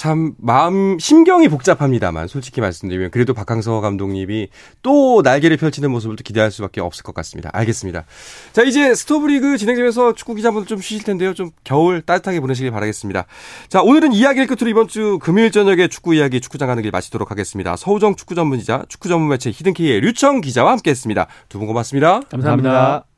참 0.00 0.32
마음 0.38 0.98
심경이 0.98 1.48
복잡합니다만 1.48 2.26
솔직히 2.26 2.62
말씀드리면 2.62 3.10
그래도 3.10 3.34
박항서 3.34 3.82
감독님이 3.82 4.48
또 4.80 5.20
날개를 5.22 5.58
펼치는 5.58 5.90
모습을 5.90 6.16
또 6.16 6.22
기대할 6.22 6.50
수밖에 6.50 6.80
없을 6.80 7.02
것 7.02 7.14
같습니다. 7.16 7.50
알겠습니다. 7.52 8.06
자 8.54 8.62
이제 8.62 8.94
스토브리그 8.94 9.58
진행되면서 9.58 10.14
축구 10.14 10.34
기자분들 10.36 10.66
좀 10.66 10.80
쉬실 10.80 11.04
텐데요. 11.04 11.34
좀 11.34 11.50
겨울 11.64 12.00
따뜻하게 12.00 12.40
보내시길 12.40 12.70
바라겠습니다. 12.70 13.26
자 13.68 13.82
오늘은 13.82 14.14
이야기를 14.14 14.46
끝으로 14.46 14.70
이번 14.70 14.88
주 14.88 15.18
금요일 15.20 15.50
저녁에 15.50 15.86
축구 15.88 16.14
이야기 16.14 16.40
축구장 16.40 16.68
가는 16.68 16.82
길 16.82 16.90
마치도록 16.92 17.30
하겠습니다. 17.30 17.76
서우정 17.76 18.16
축구 18.16 18.34
전문 18.34 18.58
기자 18.58 18.82
축구 18.88 19.10
전문 19.10 19.28
매체 19.28 19.50
히든키의 19.50 20.00
류청 20.00 20.40
기자와 20.40 20.72
함께했습니다. 20.72 21.26
두 21.50 21.58
분 21.58 21.66
고맙습니다. 21.66 22.20
감사합니다. 22.30 23.09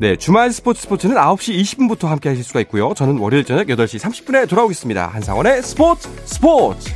네, 0.00 0.16
주말 0.16 0.50
스포츠 0.50 0.80
스포츠는 0.80 1.14
9시 1.14 1.60
20분부터 1.60 2.06
함께 2.06 2.30
하실 2.30 2.42
수가 2.42 2.60
있고요. 2.60 2.94
저는 2.96 3.18
월요일 3.18 3.44
저녁 3.44 3.66
8시 3.66 4.00
30분에 4.00 4.48
돌아오겠습니다. 4.48 5.08
한상원의 5.08 5.62
스포츠 5.62 6.08
스포츠! 6.24 6.88